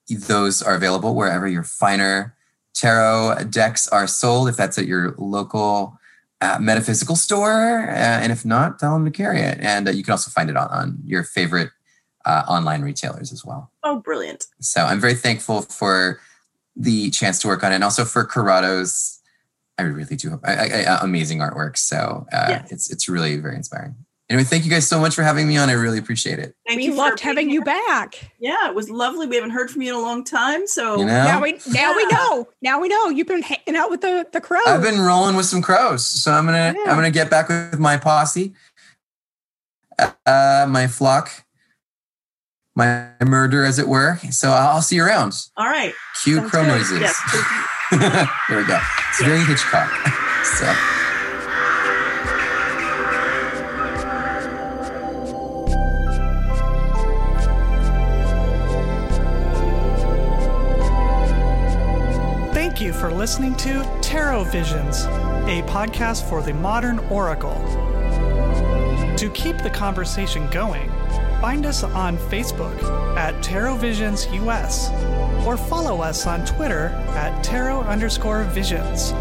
those 0.08 0.62
are 0.62 0.74
available 0.74 1.14
wherever 1.14 1.46
your 1.46 1.64
finer 1.64 2.36
tarot 2.74 3.44
decks 3.50 3.88
are 3.88 4.06
sold. 4.06 4.48
If 4.48 4.56
that's 4.56 4.78
at 4.78 4.86
your 4.86 5.14
local 5.18 5.98
uh, 6.40 6.58
metaphysical 6.60 7.16
store, 7.16 7.88
uh, 7.88 7.92
and 7.92 8.30
if 8.30 8.44
not, 8.44 8.78
tell 8.78 8.92
them 8.94 9.04
to 9.04 9.10
carry 9.10 9.40
it. 9.40 9.58
And 9.60 9.88
uh, 9.88 9.90
you 9.90 10.04
can 10.04 10.12
also 10.12 10.30
find 10.30 10.48
it 10.48 10.56
on, 10.56 10.68
on 10.68 10.98
your 11.04 11.24
favorite 11.24 11.70
uh, 12.24 12.44
online 12.48 12.82
retailers 12.82 13.32
as 13.32 13.44
well. 13.44 13.72
Oh, 13.82 14.00
brilliant! 14.00 14.46
So 14.60 14.84
I'm 14.84 15.00
very 15.00 15.14
thankful 15.14 15.62
for 15.62 16.20
the 16.76 17.10
chance 17.10 17.40
to 17.40 17.48
work 17.48 17.64
on 17.64 17.72
it, 17.72 17.76
and 17.76 17.84
also 17.84 18.04
for 18.04 18.24
Corrado's 18.24 19.18
I 19.78 19.82
really 19.82 20.16
do. 20.16 20.40
I, 20.44 20.54
I, 20.54 20.82
I, 20.82 20.98
amazing 21.02 21.38
artwork. 21.38 21.78
So 21.78 22.26
uh, 22.32 22.46
yes. 22.48 22.72
it's 22.72 22.90
it's 22.90 23.08
really 23.08 23.36
very 23.36 23.54
inspiring. 23.54 23.94
Anyway, 24.30 24.44
thank 24.44 24.64
you 24.64 24.70
guys 24.70 24.86
so 24.86 25.00
much 25.00 25.14
for 25.14 25.22
having 25.22 25.48
me 25.48 25.56
on. 25.56 25.70
I 25.70 25.72
really 25.72 25.96
appreciate 25.96 26.38
it. 26.38 26.54
Thank 26.66 26.78
we 26.78 26.90
loved 26.90 27.18
having 27.18 27.48
you 27.48 27.62
back. 27.62 28.30
Yeah, 28.38 28.68
it 28.68 28.74
was 28.74 28.90
lovely. 28.90 29.26
We 29.26 29.36
haven't 29.36 29.52
heard 29.52 29.70
from 29.70 29.80
you 29.80 29.94
in 29.94 29.98
a 29.98 30.02
long 30.02 30.22
time, 30.22 30.66
so 30.66 30.98
you 30.98 31.06
know? 31.06 31.24
now 31.24 31.40
we 31.40 31.52
now 31.68 31.92
yeah. 31.92 31.96
we 31.96 32.06
know. 32.08 32.48
Now 32.60 32.80
we 32.80 32.88
know 32.88 33.08
you've 33.08 33.26
been 33.26 33.40
hanging 33.40 33.74
out 33.74 33.90
with 33.90 34.02
the 34.02 34.26
the 34.30 34.40
crows. 34.42 34.66
I've 34.66 34.82
been 34.82 35.00
rolling 35.00 35.34
with 35.34 35.46
some 35.46 35.62
crows, 35.62 36.04
so 36.04 36.30
I'm 36.30 36.44
gonna 36.44 36.74
yeah. 36.76 36.90
I'm 36.90 36.96
gonna 36.96 37.10
get 37.10 37.30
back 37.30 37.48
with 37.48 37.78
my 37.78 37.96
posse, 37.96 38.52
uh, 39.98 40.66
my 40.68 40.86
flock, 40.88 41.46
my 42.76 43.08
murder, 43.24 43.64
as 43.64 43.78
it 43.78 43.88
were. 43.88 44.18
So 44.30 44.50
I'll 44.50 44.82
see 44.82 44.96
you 44.96 45.04
around. 45.04 45.42
All 45.56 45.68
right. 45.68 45.94
Cue 46.22 46.36
Sounds 46.36 46.50
crow 46.50 46.64
good. 46.64 46.68
noises. 46.68 47.00
Yes. 47.00 47.18
Here 48.48 48.58
we 48.58 48.66
go. 48.66 48.78
It's 49.08 49.22
very 49.22 49.42
Hitchcock. 49.44 49.90
so. 50.44 50.97
You 62.88 62.94
for 62.94 63.12
listening 63.12 63.54
to 63.54 63.86
Tarot 64.00 64.44
Visions, 64.44 65.04
a 65.04 65.62
podcast 65.66 66.26
for 66.26 66.40
the 66.40 66.54
modern 66.54 66.98
oracle. 67.10 67.54
To 69.18 69.30
keep 69.34 69.58
the 69.58 69.68
conversation 69.68 70.48
going, 70.50 70.88
find 71.42 71.66
us 71.66 71.82
on 71.82 72.16
Facebook 72.16 72.82
at 73.14 73.42
Tarot 73.42 73.76
Visions 73.76 74.26
US 74.32 74.88
or 75.46 75.58
follow 75.58 76.00
us 76.00 76.26
on 76.26 76.46
Twitter 76.46 76.86
at 77.10 77.44
tarot 77.44 77.82
underscore 77.82 78.44
visions. 78.44 79.12